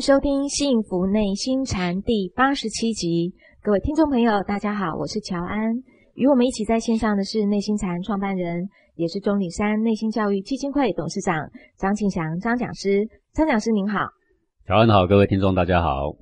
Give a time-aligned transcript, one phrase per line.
[0.00, 5.76] 收听《幸福内心禅》第八十七集，各位听众朋友，大家好，我是乔安。
[6.14, 13.06] 与我们一起在线上的是内心禅创办人，也是中里山内心教育基金会董事长张庆祥张讲师。
[13.34, 13.98] 张讲师您好，
[14.66, 16.16] 乔安好，各位听众大家好。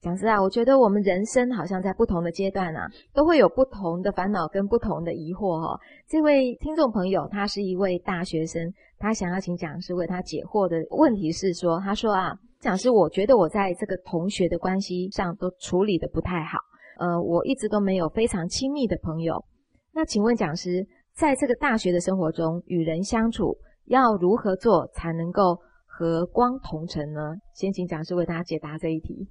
[0.00, 5.76] 讲师啊，我觉得我们人生好像在不同的阶段啊，都会有不同的烦恼跟不同的疑惑哈。
[6.06, 12.38] 这位听众朋友，他是一位大学生，他想要请讲师为他解惑的问题是说，他说啊。
[12.64, 16.56] 讲师，我觉得我在这个同学的关系上都处理的不太好，
[16.98, 19.44] 呃，我一直都没有非常亲密的朋友。
[19.92, 27.34] 那请问讲师，在这个大学的生活中，与人相处要如何做才能够和光同尘呢？
[27.52, 29.28] 先请讲师为大家解答这一题。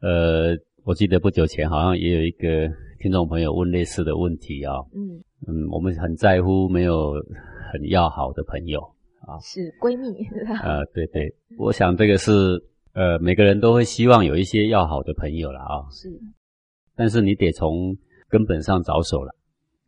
[0.00, 4.74] 呃，我记得不久前好像也有一个听众朋友问类似的问题啊。
[4.94, 7.14] 嗯嗯，我们很在乎没有
[7.72, 8.80] 很要好的朋友。
[9.26, 10.26] 啊，是闺蜜，
[10.62, 12.32] 呃，对对，我想这个是
[12.92, 15.88] 呃，每个人都会希望有一些要好的朋友了啊。
[15.90, 16.08] 是，
[16.94, 17.96] 但是你得从
[18.28, 19.34] 根本上着手了。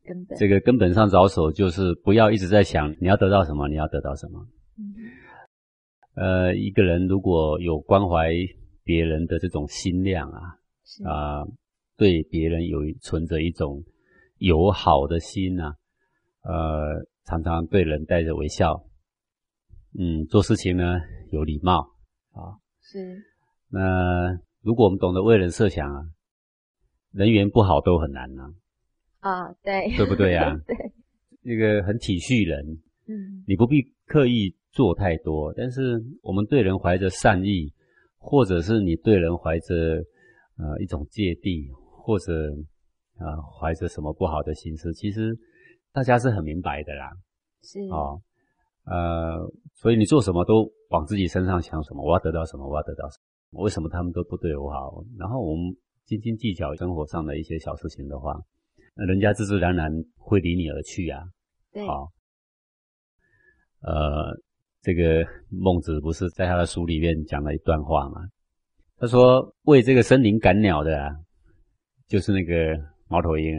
[0.04, 4.46] 根本，这个根本上着手就是不要一直在想你要得到什么，你要得到什么。
[4.78, 4.94] 嗯。
[6.14, 8.32] 呃，一个人如果有关怀
[8.84, 10.40] 别人的这种心量啊，
[11.04, 11.44] 啊，
[11.96, 13.82] 对别人有存着一种
[14.38, 15.74] 友好的心呐，
[16.42, 18.82] 呃，常常对人带着微笑。
[19.98, 20.84] 嗯，做事情呢
[21.30, 21.80] 有礼貌
[22.32, 23.22] 啊，是。
[23.70, 26.02] 那如果我们懂得为人设想啊，
[27.12, 28.42] 人缘不好都很难呐。
[29.20, 30.54] 啊，对，对不对呀？
[30.66, 30.76] 对，
[31.42, 32.78] 那个很体恤人。
[33.08, 37.72] 嗯，你不必刻意做太多，但是我们对人怀着善意，
[38.18, 39.74] 或者是你对人怀着
[40.58, 42.32] 呃一种芥蒂，或者
[43.18, 45.38] 啊怀着什么不好的心思，其实
[45.92, 47.10] 大家是很明白的啦。
[47.62, 48.20] 是啊。
[48.86, 49.38] 呃，
[49.74, 53.18] 所以你做什么都往自己身上想什么，我要得到什么，我要得到什
[53.50, 55.04] 么，为什么他们都不对我好？
[55.18, 58.40] 然后我们斤斤计较生活上的一些小事情的话，
[58.94, 61.20] 那人家自自然然会离你而去呀。
[61.72, 62.12] 对，好，
[63.80, 64.40] 呃，
[64.82, 68.20] 这个孟子不是在他的书里面讲了一段话吗？
[68.98, 71.10] 他说：“为这个森林赶鸟的，啊，
[72.06, 72.54] 就是那个
[73.08, 73.52] 猫头鹰，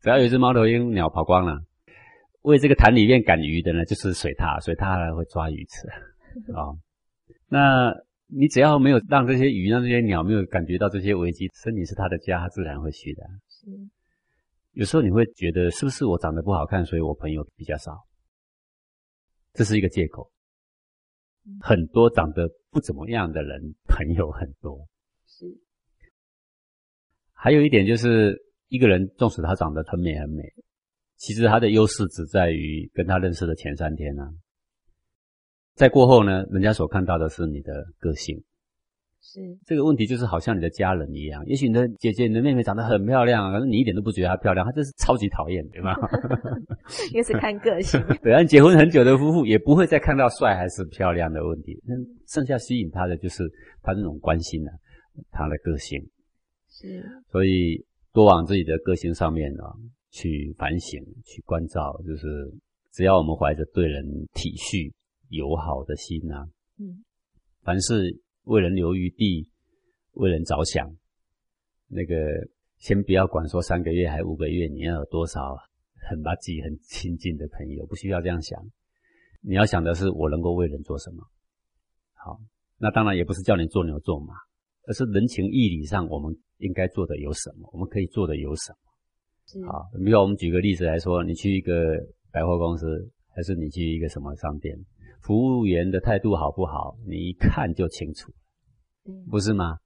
[0.00, 1.60] 只要有一只猫头鹰，鸟跑光了。”
[2.48, 5.86] 为这个潭里面赶鱼的呢，就是水獭，水獭会抓鱼吃
[6.52, 6.72] 啊。
[7.46, 7.94] 那
[8.26, 13.22] 你只要没有让这些鱼、让这些鸟没有感觉到这些危机，森林是它的家，它自然会去的。
[13.48, 13.70] 是。
[14.72, 18.06] 有时候你会觉得，是不是我长得不好看，所以我朋友比较少？
[19.52, 20.30] 这是一个借口。
[21.60, 24.86] 很多长得不怎么样的人，朋友很多。
[25.26, 25.46] 是。
[27.32, 28.36] 还有一点就是，
[28.68, 30.42] 一个人纵使他长得很美很美。
[31.18, 34.22] 其实他的优势只在于跟他认识的前三天呢，
[35.74, 38.42] 在过后呢，人家所看到的是你的个性。
[39.20, 41.44] 是这个问题，就是好像你的家人一样。
[41.44, 45.92] 也许你的姐姐、你的妹妹长得很漂亮，可是你一点都不觉得她漂亮，她就是超级讨厌，对吗？
[47.12, 48.00] 也是看个性。
[48.22, 51.96] 对，啊，结婚很久的夫妇也不会再看到帅还是漂亮的问题，那
[52.28, 53.42] 剩下吸引他的就是
[53.82, 54.70] 他那种关心呢，
[55.32, 56.00] 他的个性。
[56.70, 59.64] 是，所以多往自己的个性上面呢。
[60.10, 62.26] 去反省，去关照，就是
[62.92, 64.92] 只要我们怀着对人体恤、
[65.28, 66.48] 友好的心呐，
[66.78, 67.04] 嗯，
[67.62, 69.50] 凡事为人留余地，
[70.12, 70.88] 为人着想，
[71.88, 72.16] 那个
[72.78, 75.56] 先不要管说三个月还五个月，你要有多少
[76.08, 78.58] 很把自己很亲近的朋友，不需要这样想。
[79.40, 81.22] 你要想的是我能够为人做什么。
[82.14, 82.40] 好，
[82.78, 84.34] 那当然也不是叫你做牛做马，
[84.86, 88.87] 而是人情义理上我们应该做的有什么，我们可以做的有什么。
[89.66, 91.96] 好，比如我们举个例子来说，你去一个
[92.30, 94.76] 百货公司，还是你去一个什么商店，
[95.22, 98.30] 服务员的态度好不好，你一看就清楚，
[99.30, 99.78] 不是吗？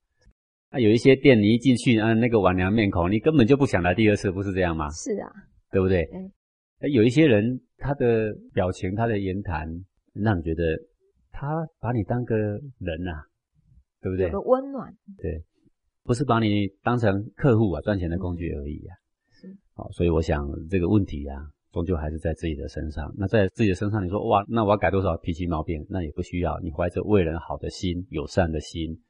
[0.71, 4.89] 那有一些店，你一进去，啊，那个晚娘面孔，你根本就不想来第二次，不是这样吗？
[4.91, 5.31] 是啊，
[5.71, 6.03] 对不对？
[6.13, 6.33] 嗯。
[6.91, 9.69] 有一些人，他的表情，他的言谈，
[10.15, 10.65] 让你觉得
[11.31, 13.23] 他把你当个人呐，
[14.01, 14.27] 对不对？
[14.27, 14.93] 有个温暖。
[15.19, 15.45] 对，
[16.03, 18.97] 不是把你当成客户啊，赚钱的工具而已啊。
[19.75, 23.11] 好，所以我想这个问题啊，终究还是在自己的身上。
[23.17, 25.83] 那在自己的身上，你说哇，那我要改多少脾气毛病？
[25.89, 26.61] 那也不需要。
[26.61, 29.01] 你怀着为人好的心、友善的心，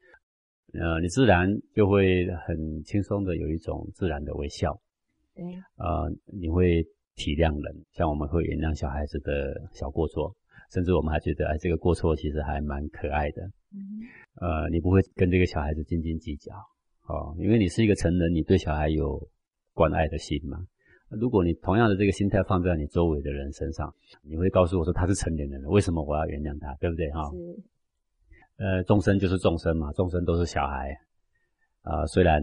[0.74, 4.80] 呃，你自然就会很轻松的有一种自然的微笑。
[5.34, 5.44] 对，
[5.78, 6.80] 呃，你会
[7.16, 10.32] 体谅人，像我们会原谅小孩子的小过错，
[10.72, 13.42] 甚至我们还觉得哎，这个过错其实还蛮可爱的。
[13.74, 13.98] 嗯，
[14.40, 16.54] 呃，你不会跟这个小孩子斤斤计较，
[17.08, 19.20] 哦，因为你是一个成人，你对小孩有。
[19.74, 20.58] 关爱的心嘛，
[21.08, 26.74] 如果你同样的这个心态放在你周围的人身上，你会告诉我说他是成年人了，为什么我要原谅他？
[26.80, 27.20] 对不对哈？
[28.58, 30.96] 呃，众生就是众生嘛，众生都是小孩
[31.82, 32.40] 啊、虽然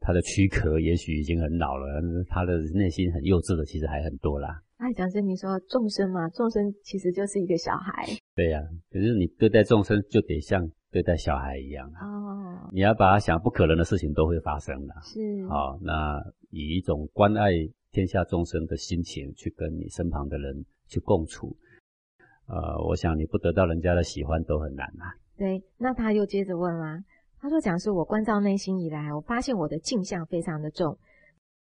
[0.00, 4.60] 他的躯壳也许已经很老了，但是他的内心很幼稚的，其实还很多啦。
[4.78, 8.60] 哎，讲真，你说众生嘛，众生其实就是一个小孩对呀、
[8.90, 14.94] 可是你对待众生就得像对待小孩一样啊，哦，你要把他想不可能的事情都会发生的。
[15.02, 17.50] 是，好、那以一种关爱
[17.90, 21.56] 天下众生的心情去跟你身旁的人去共处，
[22.46, 25.10] 呃，我想你不得到人家的喜欢都很难啊。
[25.36, 25.60] 对。
[25.78, 27.02] 那他又接着问啦，
[27.40, 30.96] 他说：“讲是，我关照内心以来，我发现我的镜像非常的重，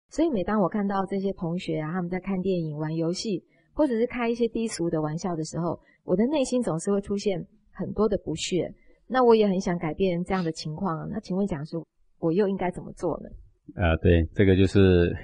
[0.10, 3.44] 所以每当我看到这些同学啊，他们在看电影、玩游戏，
[3.74, 8.72] 或者是开一些低俗的玩笑的时候，我的内心总是会出现很多的不屑。
[9.08, 11.08] 那我也很想改变这样的情况啊。
[11.12, 11.78] 那请问讲师，
[12.20, 13.30] 我又应该怎么做呢？
[13.76, 15.16] 呃，对，这个就是，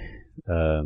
[0.45, 0.83] 呃，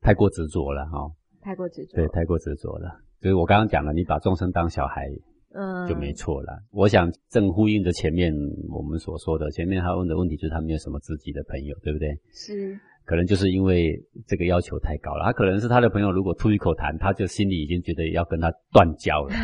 [0.00, 3.00] 太过执着了哈、太过执着，对，太过执着了。
[3.20, 5.08] 就是我刚刚讲了，你把众生当小孩
[5.54, 6.62] 嗯，就没错了。
[6.70, 8.32] 我想正呼应着前面
[8.70, 12.08] 我们所说的，前面他问的问题就是他没有什么自己的朋友，对不对？
[12.32, 19.34] 是，可能就是因为这个要求太高了，他可能是他的朋友，如果吐一口痰，他就心里已经觉得要跟他断交了，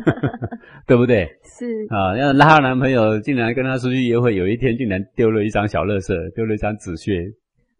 [0.86, 1.28] 对不对？
[1.44, 7.30] 是，啊，要拉她男朋友竟然跟她出去约会，有一天竟然丢了一张小垃圾，丢了一张纸屑，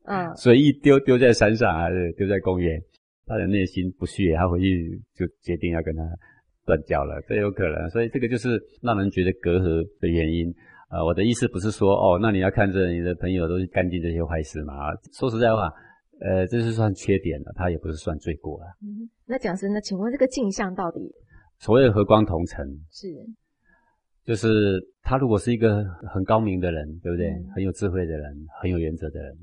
[0.05, 2.79] 嗯，随意丢丢在山上还是丢在公园，
[3.27, 6.03] 他的内心不屑，他回去就决定要跟他
[6.67, 10.55] 断交了，这有可能，所以这个就是让人觉得隔阂的原因。
[10.91, 14.75] 呃，我的意思不是说哦，那你要看着你的朋友都去干尽这些坏事嘛？
[15.13, 15.71] 说实在话，
[16.21, 18.67] 呃，这是算缺点了，他也不是算罪过了。
[18.83, 21.01] 嗯，那讲师，那请问这个镜像到底
[21.59, 23.07] 所谓和光同尘，是
[24.25, 27.29] 就是他如果是一个很高明的人，对不对？
[27.31, 29.37] 嗯很有智慧的人，很有原则的人，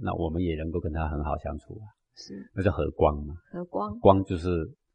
[0.00, 3.34] 那我们也能够跟他很好相处啊，是那叫和光嘛。
[3.50, 4.48] 和光光就是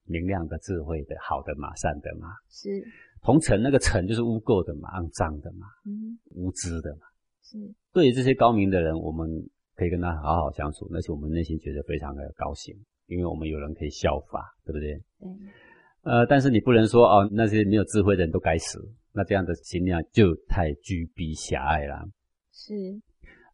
[0.06, 2.28] 明亮的、智慧的、好的嘛、善的嘛。
[2.50, 2.70] 是，
[3.26, 7.08] 同尘那个尘就是污垢的嘛、肮脏的嘛、嗯，无知的嘛。
[7.42, 7.58] 是
[7.92, 9.28] 对于这些高明的人，我们
[9.76, 12.76] 可以跟他好好相处，而且我们内心觉得非常的高兴，
[13.08, 14.94] 因为我们有人可以效法，对不对？
[15.20, 15.30] 对，
[16.04, 18.80] 呃，但是你不能说哦，那些没有智慧的人都该死，
[19.12, 22.08] 那这样的心量就太居逼狭隘了。
[22.54, 22.74] 是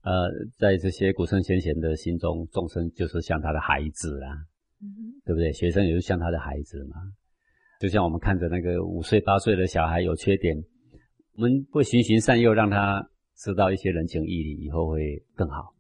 [0.04, 4.36] 呃，在这些古圣先贤的心中，众生就是像他的孩子啦，
[4.82, 5.54] 嗯对不对？
[5.54, 6.96] 学生也是像他的孩子嘛。
[7.82, 10.56] 就像我们看着那个五岁八岁的小孩有缺点，
[11.36, 13.04] 我们会循循善诱，让他
[13.38, 15.74] 知道一些人情义理，以后会更好，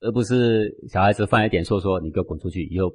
[0.00, 2.92] 而不是小孩子犯一点错说你给我滚出去，以后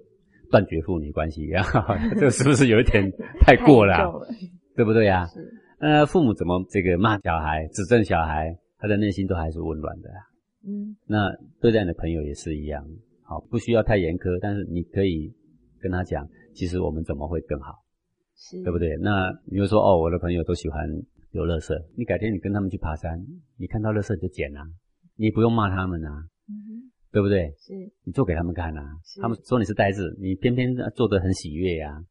[0.51, 1.81] 断绝父女关系，然后
[2.19, 3.11] 这是不是有一点
[3.41, 4.27] 太过了啊、了。
[4.77, 5.39] 对不对呀、是。
[5.79, 10.21] 呃，父母怎么这个骂小孩、指正小孩，他的内心都还是温暖的啊、
[10.67, 10.95] 嗯。
[11.07, 12.85] 那对待你的朋友也是一样，
[13.23, 15.33] 好，不需要太严苛，但是你可以
[15.79, 17.84] 跟他讲，其实我们怎么会更好，是
[18.63, 18.95] 对不对？
[18.97, 20.87] 那你就说哦，我的朋友都喜欢
[21.31, 23.19] 有垃圾，你改天你跟他们去爬山，
[23.57, 24.61] 你看到垃圾你就捡啊，
[25.15, 27.49] 你不用骂他们啊，嗯对不对？
[27.57, 27.73] 是
[28.03, 28.83] 你做给他们看啊，
[29.21, 32.03] 他们说你是呆子，你偏偏做得很喜悦呀、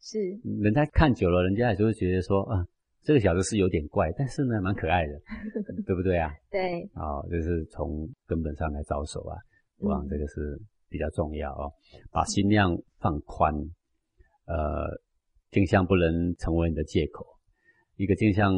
[0.00, 0.18] 是
[0.62, 2.64] 人家看久了，人家也就会觉得说啊，
[3.02, 5.14] 这个小子是有点怪，但是呢，蛮可爱的，
[5.86, 6.30] 对不对啊？
[6.50, 9.36] 对哦、就是从根本上来着手啊，
[9.78, 10.60] 我想嗯这个是
[10.90, 11.72] 比较重要哦。
[12.12, 13.54] 把心量放宽，
[14.44, 14.84] 呃，
[15.50, 17.26] 镜像不能成为你的借口。
[17.96, 18.52] 一个镜像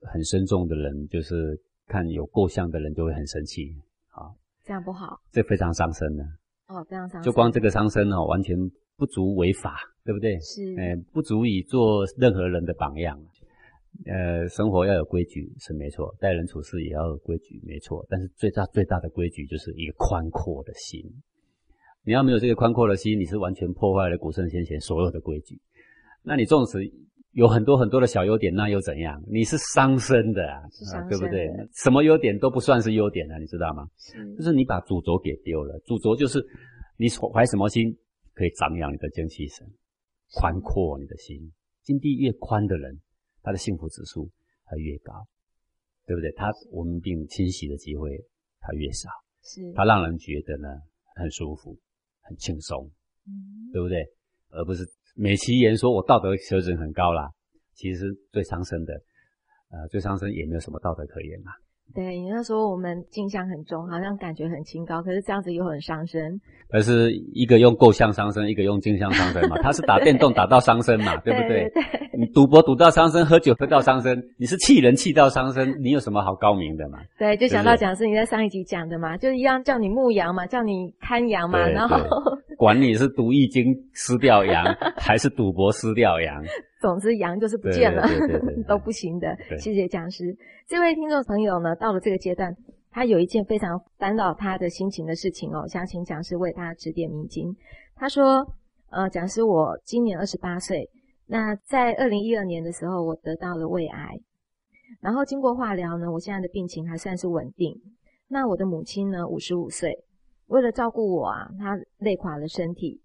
[0.00, 3.74] 很深重的人，就是看有过相的人就会很生气，
[4.64, 6.24] 这样不好这非常伤身的。
[6.68, 8.56] 哦，这样伤就光这个伤身哦，完全
[8.96, 10.38] 不足为法，对不对？
[10.40, 13.20] 是呃，不足以做任何人的榜样。
[14.06, 18.06] 呃，生活要有规矩是没错，待人处事也要有规矩，没错。
[18.08, 21.04] 但是最大最大的规矩就是一个宽阔的心。
[22.04, 25.60] 你要没有这个宽阔的心，你是完全破坏了古圣先贤所有的规矩。
[26.22, 26.78] 那你纵使
[27.32, 29.22] 有很多很多的小优点，那又怎样？
[29.26, 30.60] 你是伤身的啊，
[30.94, 31.48] 啊对不对？
[31.82, 33.88] 什么优点都不算是优点啊，你知道吗？
[33.98, 35.78] 是就是你把主轴给丢了。
[35.86, 36.44] 主轴就是
[36.96, 37.96] 你怀什么心，
[38.34, 39.66] 可以张扬你的精气神，
[40.34, 41.52] 宽阔你的心。
[41.82, 43.00] 心地越宽的人，
[43.42, 44.30] 他的幸福指数
[44.66, 45.26] 他越高，
[46.06, 46.30] 对不对？
[46.32, 48.10] 他文病侵袭的机会
[48.60, 49.08] 他越少，
[49.42, 50.68] 是他让人觉得呢
[51.16, 51.76] 很舒服、
[52.20, 52.88] 很轻松，
[53.26, 54.04] 嗯对不对？
[54.50, 57.30] 而不是美其言说我道德水准很高啦，
[57.74, 58.94] 其实最伤身的，
[59.70, 61.52] 呃，最伤身也没有什么道德可言啦。
[61.94, 66.40] 对，你那说我们镜像很重，好像感觉很清高，可是这样子又很伤身，
[66.70, 69.58] 而是一个用构象伤身，一个用镜像伤身嘛。
[69.60, 71.68] 他是打电动打到伤身嘛， 对不对？
[71.68, 71.82] 对
[72.18, 76.98] 你赌博赌到伤身，喝酒喝到伤身，你是气人气到伤身，你有什么好高明的嘛？
[77.18, 81.98] 对，就想到讲是你在上一集讲的嘛，就是一样叫你牧羊嘛，叫你看羊嘛，然后
[82.62, 84.64] 管你是读易经失掉羊，
[84.96, 86.40] 还是赌博失掉羊，
[86.80, 89.36] 总之羊就是不见了，对对对对对都不行的。
[89.48, 90.32] 对谢谢讲师。
[90.68, 92.54] 这位听众朋友呢，到了这个阶段，
[92.92, 97.52] 他有一件非常烦恼他的心情的事情哦，想请讲师为他指点迷津。
[97.96, 98.46] 他说
[98.92, 100.88] ：“呃，讲师，我今年二十八岁，
[101.26, 104.20] 那在二零一二年的时候，我得到了胃癌，
[105.00, 107.74] 然后经过化疗呢，我现在的病情还算是稳定。
[108.28, 109.98] 那我的母亲呢，五十五岁，
[110.52, 113.00] 为了照顾我啊，她累垮了身体。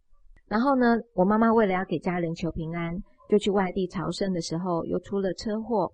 [0.50, 2.94] 然后呢，我妈妈为了要给家人求平安，
[3.30, 5.90] 就去外地朝圣的时候，又出了车祸，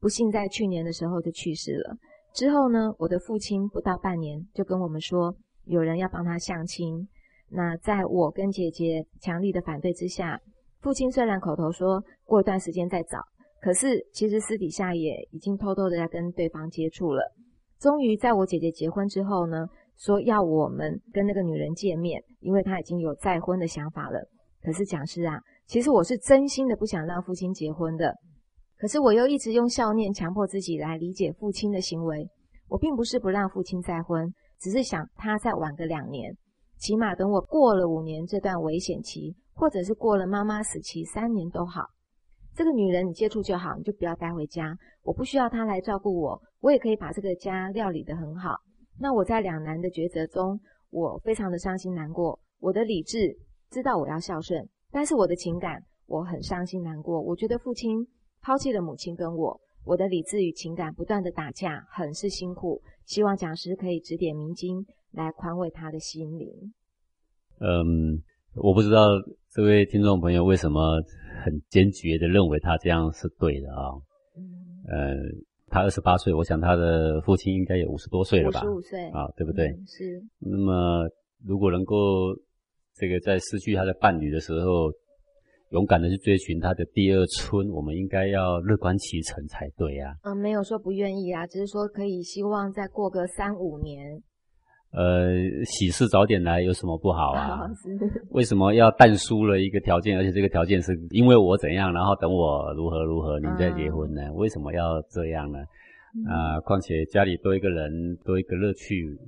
[0.00, 1.96] 不幸在去年的时候就去世了。
[2.32, 5.32] 之后呢，我的父亲不到半年就跟我们说，
[5.66, 7.08] 有人要帮他相亲。
[7.48, 10.40] 那在我跟姐姐强力的反对之下，
[10.80, 13.18] 父亲虽然口头说过一段时间再找，
[13.60, 17.32] 可是其实私底下也已经偷偷的在跟对方接触了。
[17.78, 24.20] 终于在我姐姐结婚之后呢，说要我们跟那个女人见面，因为她已经有再婚的想法了。
[24.62, 28.14] 可是讲师啊，其实我是真心的不想让父亲结婚的，
[28.78, 32.28] 可是我又一直用笑念强迫自己来理解父亲的行为。
[32.68, 36.34] 我并不是不让父亲再婚，只是想他再晚个两年，
[36.78, 41.82] 起码等我过了五年这段危险期，或者是过了妈妈死期三年都好。
[42.54, 44.74] 这个女人你接触就好，你就不要带回家。
[45.02, 48.56] 我不需要她来照顾我，我也可以把这个家料理得很好。
[48.98, 50.60] 那我在两难的抉择中，
[50.90, 52.38] 我非常的伤心难过。
[52.60, 53.36] 我的理智
[53.70, 57.20] 知道我要孝顺，但是我的情感我很伤心难过。
[57.20, 58.06] 我觉得父亲
[58.40, 62.80] 抛弃了母亲跟我，我的理智与情感不断的打架，很是辛苦。
[63.04, 66.72] 希望讲师可以指点迷津，来宽慰他的心灵。
[67.60, 68.22] 嗯，
[68.54, 69.02] 我不知道
[69.50, 71.02] 这位听众朋友为什么
[71.44, 73.92] 很坚决的认为他这样是对的啊？
[74.36, 74.42] 嗯，
[74.88, 75.14] 呃，
[75.74, 78.60] 他二十八岁，我想他的父亲应该也五十多岁了吧？
[78.60, 79.66] 五十五岁啊，对不对？
[79.66, 81.08] 嗯是，那么
[81.44, 81.96] 如果能够
[82.94, 84.92] 这个在失去他的伴侣的时候，
[85.70, 90.14] 勇敢的去追寻他的第二春，我们应该要乐观其成才对啊。
[90.22, 94.22] 嗯，没有说不愿意啊，只是说可以希望再过个三五年。
[94.94, 97.68] 呃，喜事早点来有什么不好啊？
[97.74, 97.98] 是，
[98.30, 100.16] 为什么要淡输了一个条件？
[100.16, 104.32] 而且这个条件是因为我怎样，然后等我如何如何，你再结婚呢？
[104.34, 105.58] 为什么要这样呢？
[106.30, 109.18] 啊、况且家里多一个人，多一个乐趣，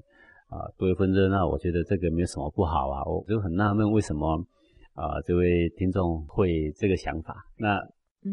[0.48, 3.02] 啊、多一份热闹，我觉得这个没有什么不好啊。
[3.04, 4.38] 我就很纳闷，为什么
[4.94, 7.34] 啊、这位听众会这个想法？
[7.58, 7.80] 那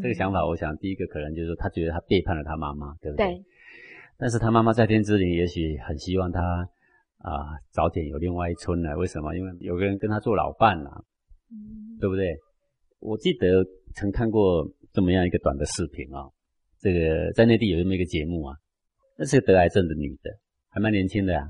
[0.00, 3.26] 这个想法，我想第一个可能就是他觉得他背叛了他妈妈，对不对？
[3.26, 3.42] 对，
[4.16, 6.68] 但是他妈妈在天之灵，也许很希望他
[7.24, 8.94] 啊、早点有另外一春了。
[8.98, 9.34] 为什么？
[9.34, 11.02] 因为有个人跟他做老伴啦、
[11.50, 12.36] 嗯对不对？
[13.00, 13.64] 我记得
[13.94, 16.28] 曾看过这么样一个短的视频啊、
[16.80, 18.54] 这个在内地有这么一个节目啊，
[19.16, 20.30] 那是个得癌症的女的，
[20.68, 21.48] 还蛮年轻的啊。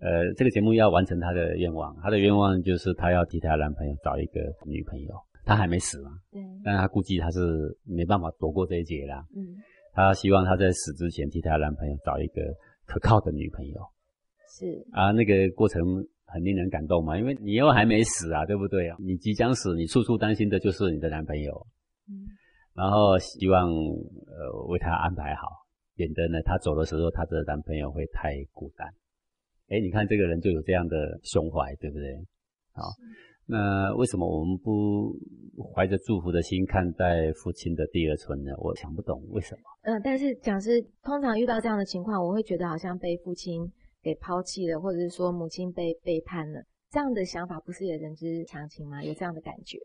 [0.00, 5.14] 呃，这个节目要完成她的愿望，她的愿望就是她要替她男朋友找一个女朋友。
[5.44, 7.40] 她还没死嘛，对，但她估计她是
[7.84, 9.24] 没办法躲过这一劫啦。
[9.34, 9.56] 嗯，
[9.94, 12.42] 她希望她在死之前替她男朋友找一个
[12.84, 13.80] 可靠的女朋友。
[14.58, 15.80] 是，啊，那个过程
[16.26, 18.96] 很令人感动嘛，因为你又还没死啊，对不对啊？
[18.98, 21.66] 你即将死，你处处担心的就是你的男朋友，
[22.10, 22.26] 嗯，
[22.74, 25.46] 然后希望呃为他安排好，
[25.94, 28.88] 免得呢他走的时候他的男朋友会太孤单。
[29.68, 32.16] 哎，你看这个人就有这样的胸怀，对不对？
[32.72, 32.82] 好，
[33.46, 35.14] 那为什么我们不
[35.74, 38.52] 怀着祝福的心看待父亲的第二春呢？
[38.58, 39.60] 我想不懂为什么。
[39.82, 43.62] 嗯，但是讲师通常遇到这样的情况，我会觉得好像被父亲
[44.08, 49.04] 给抛弃了，或者是说母亲被背叛了，这样的想法不是也人之常情吗？
[49.04, 49.76] 有这样的感觉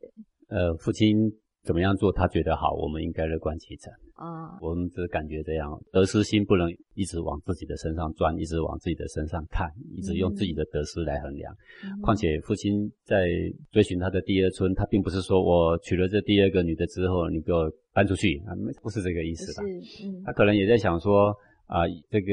[0.47, 1.29] 呃，父亲
[1.63, 3.91] 怎么样做他觉得好，我们应该乐观其成。
[4.13, 4.57] 啊？
[4.61, 11.53] 我们只感觉这样，得失心不能一直往自己的身上钻，一直往自己的身上看，一直用自己的得失来衡量。
[11.83, 13.27] 嗯况且父亲在
[13.71, 19.63] 追寻他的第二春，他并不是说我娶了这第二个女的之后，你给我搬出去啊，不是这个意思吧？
[19.81, 21.35] 是，嗯他可能也在想说
[21.73, 22.31] 啊，这个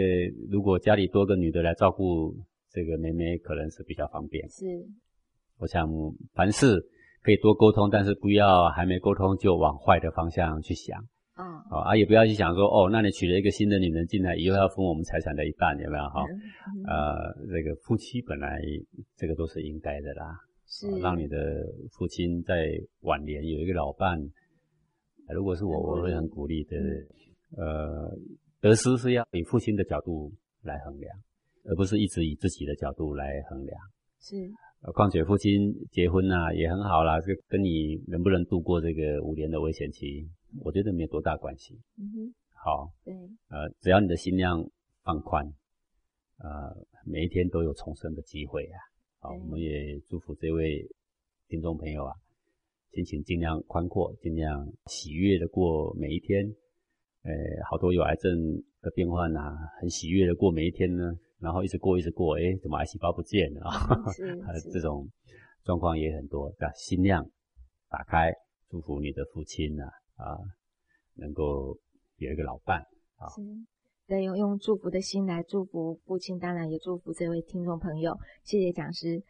[0.51, 2.37] 如果家里多个女的来照顾
[2.69, 4.47] 这个妹妹，可能是比较方便。
[4.51, 4.67] 是，
[5.59, 5.89] 我想
[6.35, 6.79] 凡事
[7.23, 11.01] 可以多沟通，但是不要还没沟通就往坏的方向去想。
[11.33, 16.23] 啊，哦啊，也不要去想说哦，那你娶了一个新的女人进来，以后要分我们财产的一半，有没有哈？
[16.77, 18.61] 嗯呃，这个夫妻本来
[19.17, 24.21] 这个都是应该的啦，是哦让你的父亲在晚年有一个老伴，
[25.29, 26.77] 呃如果是我，我会很鼓励的。
[26.77, 27.09] 嗯
[27.57, 28.17] 呃，
[28.61, 31.17] 得失是要以父亲的角度来衡量，
[31.65, 33.81] 而不是一直以自己的角度来衡量。
[34.21, 34.37] 是，
[34.83, 40.29] 呃况且父亲结婚呐、也很好啦，这跟你能不能度过这个五年的危险期，
[40.63, 41.81] 我觉得没有多大关系。
[41.97, 43.15] 嗯哼，好，对，
[43.49, 44.63] 呃，只要你的心量
[45.03, 45.47] 放宽，
[46.37, 46.77] 呃，
[47.07, 48.77] 每一天都有重生的机会啊。
[49.21, 50.87] 好，我们也祝福这位
[51.49, 52.13] 听众朋友啊，
[52.93, 56.55] 心情尽量宽阔，尽量喜悦的过每一天。
[57.23, 57.33] 呃，
[57.69, 58.33] 好多有癌症
[58.81, 63.99] 的病患啊，很喜悦的过每一天呢，然后一直过一直过，哎，怎么癌细胞不见了啊？
[64.73, 65.07] 这种
[65.65, 66.51] 状况也很多。
[66.75, 67.23] 心量
[67.91, 68.33] 打开，
[68.69, 69.85] 祝福你的父亲呐，
[70.17, 70.39] 啊，
[71.15, 71.77] 能够
[72.17, 72.81] 有一个老伴
[73.17, 73.29] 啊。
[74.07, 78.17] 对，用用祝福的心来祝福父亲，当然也祝福这位听众朋友。
[78.43, 79.23] 谢谢讲师。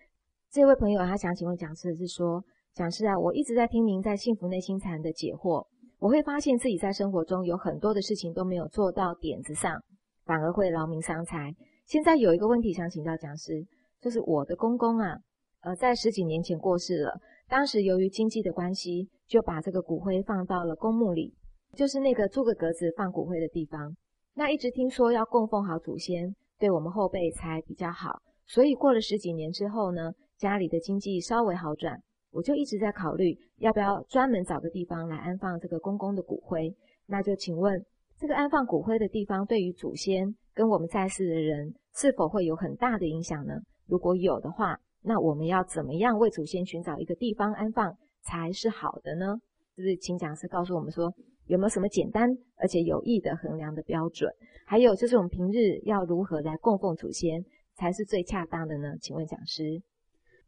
[0.51, 2.43] 这位朋友他想请问讲师是说，
[2.73, 5.67] 讲师啊，我一直在听您在幸福内心禅的解惑，
[6.01, 9.79] 我会发现自己在生活中有很多的事情都没有做到点子上，
[10.25, 11.55] 反而会劳民伤财。
[11.85, 13.63] 现在有一个问题想请教讲师，
[14.01, 15.19] 就是我的公公啊，
[15.61, 21.35] 呃，在十几年前过世了，当时由于经济的关系，就把这个骨灰放到了公墓里，
[21.75, 23.95] 就是那个租个格子放骨灰的地方。
[24.33, 28.23] 那一直听说要供奉好祖先，对我们后辈才比较好。
[28.47, 32.01] 所以过了十几年之后呢，家里的经济稍微好转，
[32.31, 36.75] 我就一直在考虑要不要专门找个地方来安放这个公公的骨灰。
[37.07, 37.85] 那就请问，
[38.19, 43.55] 这个安放骨灰的地方对于祖先跟我们在世的人是否会有很大的影响呢？
[43.87, 49.37] 如果有的话，那我们要怎么样为祖先寻找一个地方安放才是好的呢？
[49.77, 51.13] 就是请讲师告诉我们说。
[51.47, 54.33] 有没有什么简单而且有益的衡量的标准？
[54.65, 57.45] 还有就是我们平日要如何来供奉祖先
[57.75, 58.95] 才是最恰当的呢？
[59.01, 59.83] 请问讲师。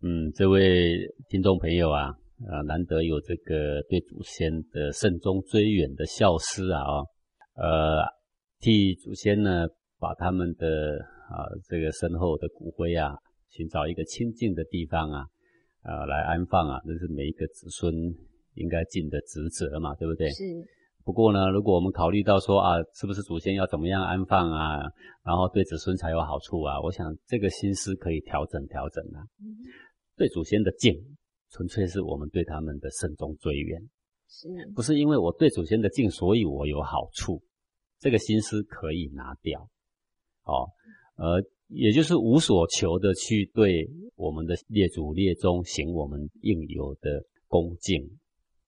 [0.04, 2.08] 嗯，这位听众朋友啊，
[2.50, 7.06] 啊，难得有这个对祖先的慎终追远的孝思啊，哦
[7.54, 8.02] 呃，
[8.58, 9.68] 替祖先呢
[10.00, 10.98] 把他们的
[11.30, 13.14] 啊这个身后的骨灰啊，
[13.50, 15.24] 寻找一个清净的地方啊，
[15.82, 17.94] 啊，来安放啊，这是每一个子孙
[18.54, 20.28] 应该尽的职责嘛，对不对？
[20.30, 20.42] 是。
[21.04, 24.82] 不过呢，如果我们考虑到说啊，是不是祖先要怎么样安放啊，
[25.24, 26.80] 然后对子孙才有好处啊？
[26.80, 29.22] 我想这个心思可以调整调整啊。
[30.16, 30.94] 对祖先的敬，
[31.50, 33.80] 纯粹是我们对他们的慎终追远，
[34.28, 37.42] 是不是因为我对祖先的敬，所以我有好处？
[37.98, 39.68] 这个心思可以拿掉，
[40.44, 40.68] 哦，
[41.16, 48.18] 呃，也就是无所求的去对我们的列祖列宗行我们应有的恭敬。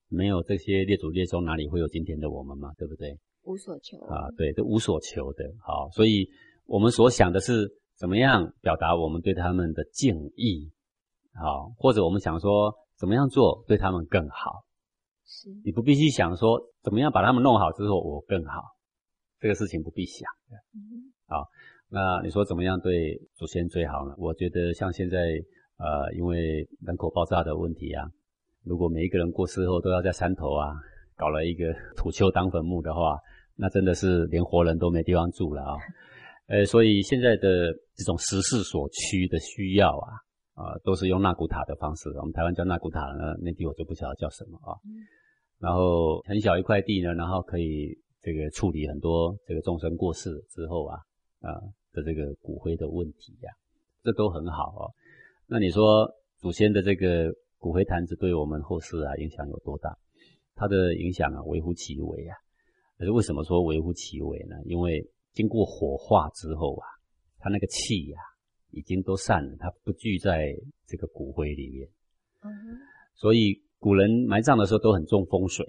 [0.09, 2.73] 没有这些列祖列宗，哪里会有今天的我们嘛？
[2.79, 3.19] 对不对？
[3.43, 5.45] 无所求啊，对，都无所求的。
[5.59, 6.29] 好，所以
[6.67, 10.71] 我们所想的是怎么样表达我们对他们的敬意，
[11.35, 14.63] 好，或者我们想说怎么样做对他们更好。
[15.27, 18.63] 是，你不必去想说怎么样把他们弄好之后我更好，
[19.41, 20.57] 这个事情不必想的。
[21.27, 21.45] 好，
[21.89, 24.15] 那你说怎么样对祖先最好呢？
[24.19, 25.19] 我觉得像现在
[25.77, 28.05] 呃，因为人口爆炸的问题啊。
[28.63, 30.73] 如果每一个人过世后都要在山头啊
[31.17, 31.67] 搞了一个
[31.97, 33.19] 土丘当坟墓的话，
[33.57, 35.77] 那真的是连活人都没地方住了啊！
[36.49, 40.09] 呃，所以现在的这种时势所趋的需要啊，
[40.55, 42.09] 啊，都是用纳古塔的方式。
[42.19, 44.75] 我们台湾叫纳古塔，呢那地我就不晓得叫什么啊。
[45.59, 50.99] 然后很小一块地呢，然后可以这个处理很多这个众生过世之后啊
[51.41, 51.61] 啊
[51.93, 53.51] 的这个骨灰的问题呀，
[54.03, 54.91] 这都很好哦。
[55.47, 57.31] 那你说祖先的这个？
[57.65, 59.97] 骨灰坛子对我们后世啊影响有多大？
[60.55, 62.37] 它的影响啊微乎其微啊。
[62.99, 64.55] 可是为什么说微乎其微呢？
[64.67, 66.85] 因为经过火化之后啊，
[67.39, 68.21] 它那个气呀
[68.75, 70.55] 已经都散了，它不聚在
[70.87, 71.89] 这个骨灰里面。
[72.43, 72.51] 嗯。
[73.15, 75.65] 所以古人埋葬的时候都很重风水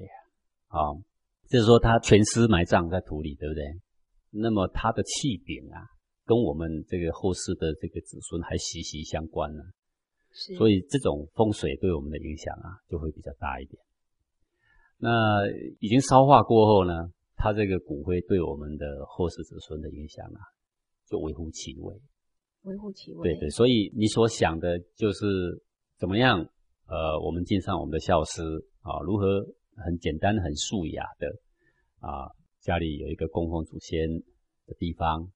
[0.67, 0.93] 啊，啊，
[1.47, 3.63] 就是说他全尸埋葬在土里，对不对？
[4.31, 5.85] 那么他的气禀啊，
[6.25, 9.63] 跟我们这个后世的这个子孙还息息相关呢。
[10.57, 13.81] 所以这种风水对我们的影响啊，就会比较大一点。
[14.97, 15.47] 那
[15.79, 20.41] 已经烧化过后呢，它这个骨灰对我们的后世子孙的影响啊，
[21.07, 21.95] 就微乎其微。
[22.65, 23.23] 微乎其微。
[23.29, 25.25] 对对，所以你所想的就是
[25.97, 26.45] 怎么样？
[26.87, 28.43] 呃，我们敬上我们的孝师
[28.81, 29.43] 啊，如何
[29.75, 31.27] 很简单、很素雅的
[31.99, 34.07] 啊，家里有一个供奉祖先
[34.67, 35.31] 的地方，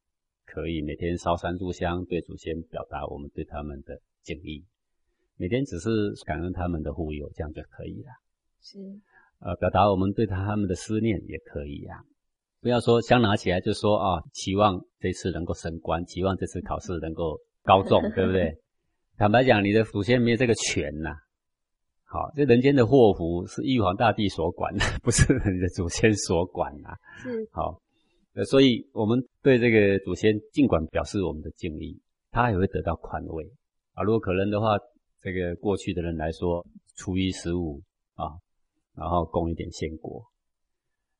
[0.45, 4.63] 可以每天烧三炷香，对祖先表达我们对他们的敬意。
[5.37, 8.11] 每天只是感恩他们的护佑，这样就可以了。
[8.61, 8.77] 是，
[9.39, 12.03] 呃，表达我们对他们的思念也可以呀。
[12.61, 18.57] 不要说想拿起来就说啊，期望这次能够升官，期望这次考试能够高中，对不对？
[19.17, 21.11] 坦白讲，你的祖先没有这个权呐。
[22.03, 26.89] 好，这人间的祸福是玉皇大帝所管的， 不是你的祖先所管呐。
[27.23, 27.81] 是，好，
[28.33, 31.99] 呃，所以我们对这个祖先尽管表示我们的敬意，
[32.31, 33.43] 他也会得到宽慰
[33.93, 34.03] 啊。
[34.03, 34.77] 如果可能的话。
[35.21, 37.81] 这个过去的人来说，初一十五
[38.13, 38.39] 啊，
[38.95, 40.23] 然后供一点鲜果，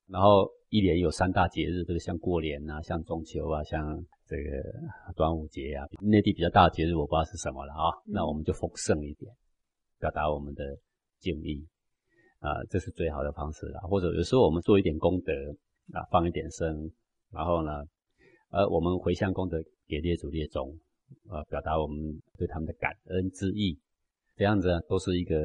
[0.09, 9.31] 然后一年有三大节日，这个像过年啊，像中秋啊，像这个端午节啊，内地比较大的节日我不知道是什么了啊，那我们就丰盛一点，
[9.99, 10.63] 表达我们的
[11.19, 11.65] 敬意。
[12.39, 13.81] 啊，这是最好的方式了。
[13.81, 15.33] 或者有时候我们做一点功德
[15.91, 16.89] 啊，放一点生，
[17.31, 17.83] 然后呢，
[18.49, 20.73] 呃，我们回向功德给列祖列宗，
[21.29, 21.97] 呃，表达我们
[22.37, 23.77] 对他们的感恩之意，
[24.37, 25.35] 这样子都是一个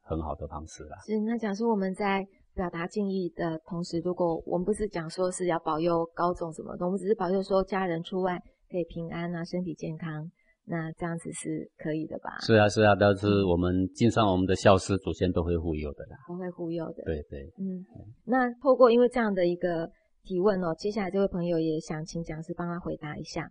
[0.00, 0.98] 很好的方式啦。
[1.06, 8.40] 是，那假设我们在表达敬意的同时，如果我们不是讲说是要保佑高总什么的，我们只是保佑说家人出外
[8.70, 10.30] 可以平安啊，身体健康。
[10.66, 12.38] 那这样子是可以的吧？
[12.40, 17.02] 是啊，是啊，但是我们敬上我们的孝师祖先都会护佑的啦，都会护佑的。
[17.04, 17.84] 对对，嗯。
[18.24, 19.90] 那透过因为这样的一个
[20.22, 23.50] 提问哦，接下来这位朋友也想请讲师帮他回答一下。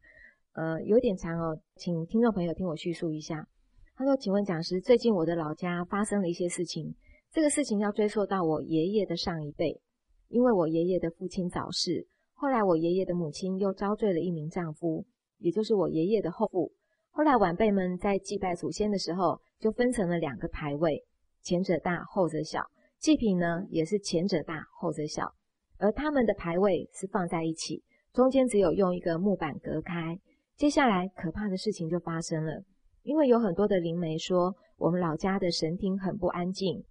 [0.53, 3.47] 呃，有点长哦，请听众朋友听我叙述一下。
[3.95, 6.95] 他说：“请问讲师，最近我的老家发生了一些事情，
[7.33, 9.81] 这个事情要追溯到我爷爷的上一辈，
[10.27, 15.03] 因为我爷爷的父亲早逝，后来我爷爷的母亲又遭罪了一名丈夫，
[15.39, 16.71] 也就是我爷爷的后父。”
[17.09, 21.03] 后来晚辈们在祭拜祖先的时候，就分成了两个牌位，
[21.41, 22.61] 前者大，后者小。
[22.99, 25.33] 祭品呢，也是前者大，后者小。
[25.79, 30.19] 而他们的牌位是放在一起，中间只有用一个木板隔开。
[30.55, 32.63] 接下来可怕的事情就发生了，
[33.01, 36.83] 因为有很多的灵媒说，我们老家的神厅很不安静。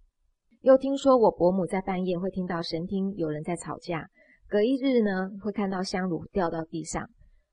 [0.63, 4.09] 又听说我伯母在半夜会听到神厅有人在吵架，
[4.47, 7.05] 隔一日呢，会看到香炉掉到地上。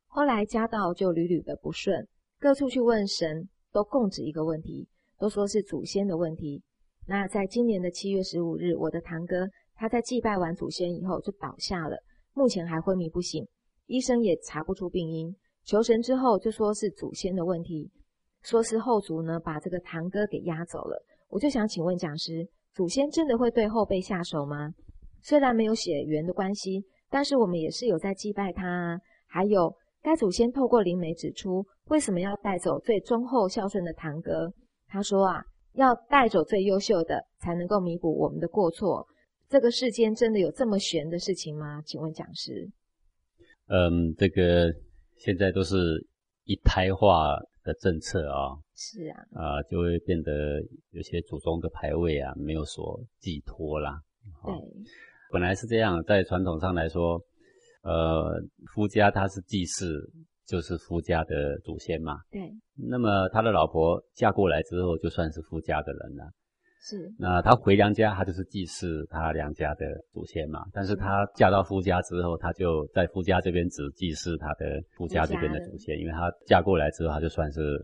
[0.06, 2.06] 后来家道就屡屡的不顺。
[2.38, 4.86] 各处去问神，都供指一个问题，
[5.18, 6.62] 都说是祖先的问题。
[7.08, 11.96] 那在今年的七月十五日，我的堂哥他在祭拜完祖先以后就倒下了，
[12.32, 13.44] 目前还昏迷不醒，
[13.86, 15.34] 医生也查不出病因。
[15.64, 17.90] 求神之后就说是祖先的问题，
[18.42, 21.04] 说是后族呢把这个堂哥给押走了。
[21.28, 24.72] 我就想请问讲师，祖先真的会对后辈下手吗？
[25.22, 28.98] 虽然没有血缘的关系，但是我们也是有在祭拜他啊。
[29.26, 29.74] 还有。
[30.02, 34.50] 该祖先透过灵媒指出，为什么要带走最忠厚孝顺的堂哥？
[34.88, 39.06] 他说啊，要带走最优秀的，才能够弥补我们的过错。
[39.46, 41.82] 这个世间真的有这么玄的事情吗？
[41.84, 42.66] 请问讲师。
[43.68, 44.72] 嗯，这个
[45.18, 45.76] 现在都是
[46.44, 48.56] 一胎化的政策啊。
[48.80, 49.20] 是啊。
[49.36, 50.32] 啊，就会变得
[50.90, 54.00] 有些祖宗的牌位啊，没有所寄托啦。
[54.42, 54.54] 对。
[55.30, 57.20] 本来是这样，在传统上来说。
[57.82, 58.38] 呃，
[58.74, 60.06] 夫家他是祭祀，
[60.46, 62.18] 就是夫家的祖先嘛。
[62.30, 62.38] 对。
[62.76, 66.30] 那么他的老婆嫁过来之后，就算是夫家的人了。
[66.82, 67.10] 是。
[67.18, 70.62] 那他回娘家，他就是祭祀他娘家的祖先嘛。
[70.74, 77.80] 但是他嫁到夫家之后，他就在夫家这边只祭祀他的夫家这边的祖先，因为他嫁过来之后，他就算是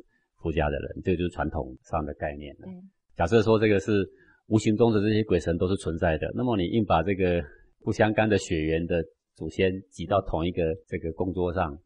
[0.47, 1.03] 夫家的人。
[1.05, 2.69] 这个就是传统上的概念了。
[3.17, 4.09] 假设说这个是
[4.47, 7.43] 无形中的这些鬼神都是存在的，那么你硬把这个
[7.83, 9.05] 不相干的血缘的。
[9.37, 11.79] 祖先挤到同一个这个供桌上，